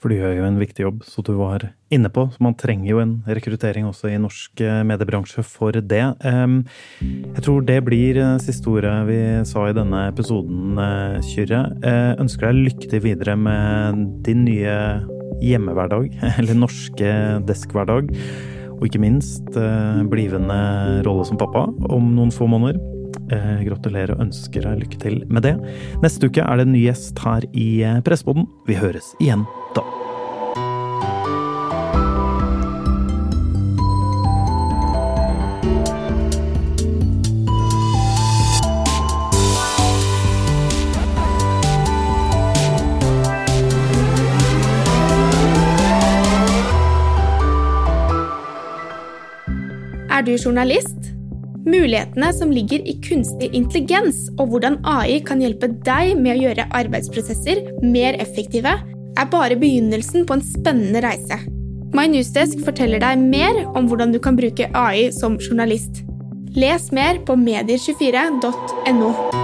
For 0.01 0.09
du 0.09 0.17
gjør 0.17 0.39
jo 0.39 0.47
en 0.49 0.57
viktig 0.57 0.85
jobb, 0.87 1.03
så 1.05 1.21
du 1.25 1.35
var 1.37 1.67
inne 1.93 2.09
på. 2.13 2.25
Så 2.33 2.41
man 2.41 2.57
trenger 2.57 2.89
jo 2.89 3.01
en 3.03 3.15
rekruttering 3.29 3.85
også 3.85 4.09
i 4.09 4.21
norsk 4.21 4.63
eh, 4.65 4.81
mediebransje 4.89 5.45
for 5.45 5.77
det. 5.77 6.05
Jeg 6.25 7.45
tror 7.45 7.67
det 7.69 7.77
blir 7.85 8.17
eh, 8.17 8.39
siste 8.41 8.71
ordet 8.73 8.95
vi 9.11 9.21
sa 9.49 9.67
i 9.69 9.77
denne 9.77 10.07
episoden, 10.09 10.81
eh, 10.81 11.19
Kyrre. 11.29 11.67
Jeg 11.85 12.21
ønsker 12.25 12.49
deg 12.49 12.63
lykke 12.71 12.93
til 12.95 13.05
videre 13.05 13.37
med 13.37 14.07
din 14.25 14.47
nye 14.49 14.79
hjemmehverdag, 15.45 16.09
eller 16.39 16.63
norske 16.63 17.13
deskhverdag. 17.49 18.09
Og 18.79 18.87
ikke 18.89 19.03
minst 19.03 19.53
blivende 20.09 20.57
rolle 21.05 21.27
som 21.29 21.37
pappa 21.37 21.67
om 21.93 22.15
noen 22.17 22.33
få 22.33 22.49
måneder. 22.49 22.81
Eh, 23.31 23.63
gratulerer 23.63 24.17
og 24.17 24.25
ønsker 24.27 24.65
deg 24.67 24.81
lykke 24.83 24.99
til 24.99 25.21
med 25.31 25.47
det. 25.47 25.55
Neste 26.03 26.27
uke 26.27 26.43
er 26.43 26.59
det 26.59 26.67
en 26.67 26.75
ny 26.75 26.83
gjest 26.89 27.23
her 27.23 27.47
i 27.55 27.71
eh, 27.87 28.03
Presseboden. 28.03 28.49
Vi 28.67 28.79
høres 28.81 29.15
igjen 29.23 29.47
da. 29.77 29.87
Er 50.11 50.27
du 50.27 50.35
journalist? 50.37 51.10
Mulighetene 51.71 52.33
som 52.35 52.51
ligger 52.51 52.83
i 52.89 52.97
kunstig 53.05 53.51
intelligens 53.55 54.25
og 54.39 54.51
hvordan 54.51 54.81
AI 54.89 55.21
kan 55.27 55.43
hjelpe 55.43 55.69
deg 55.87 56.17
med 56.19 56.37
å 56.37 56.43
gjøre 56.49 56.69
arbeidsprosesser 56.81 57.63
mer 57.85 58.19
effektive, 58.23 58.75
er 59.19 59.31
bare 59.31 59.59
begynnelsen 59.61 60.27
på 60.27 60.39
en 60.39 60.45
spennende 60.45 61.03
reise. 61.05 61.39
My 61.95 62.07
Newsdesk 62.11 62.63
forteller 62.67 63.03
deg 63.03 63.23
mer 63.23 63.65
om 63.75 63.91
hvordan 63.91 64.15
du 64.15 64.21
kan 64.23 64.39
bruke 64.39 64.71
AI 64.79 65.11
som 65.15 65.39
journalist. 65.43 66.03
Les 66.55 66.91
mer 66.95 67.23
på 67.27 67.39
medier24.no. 67.39 69.40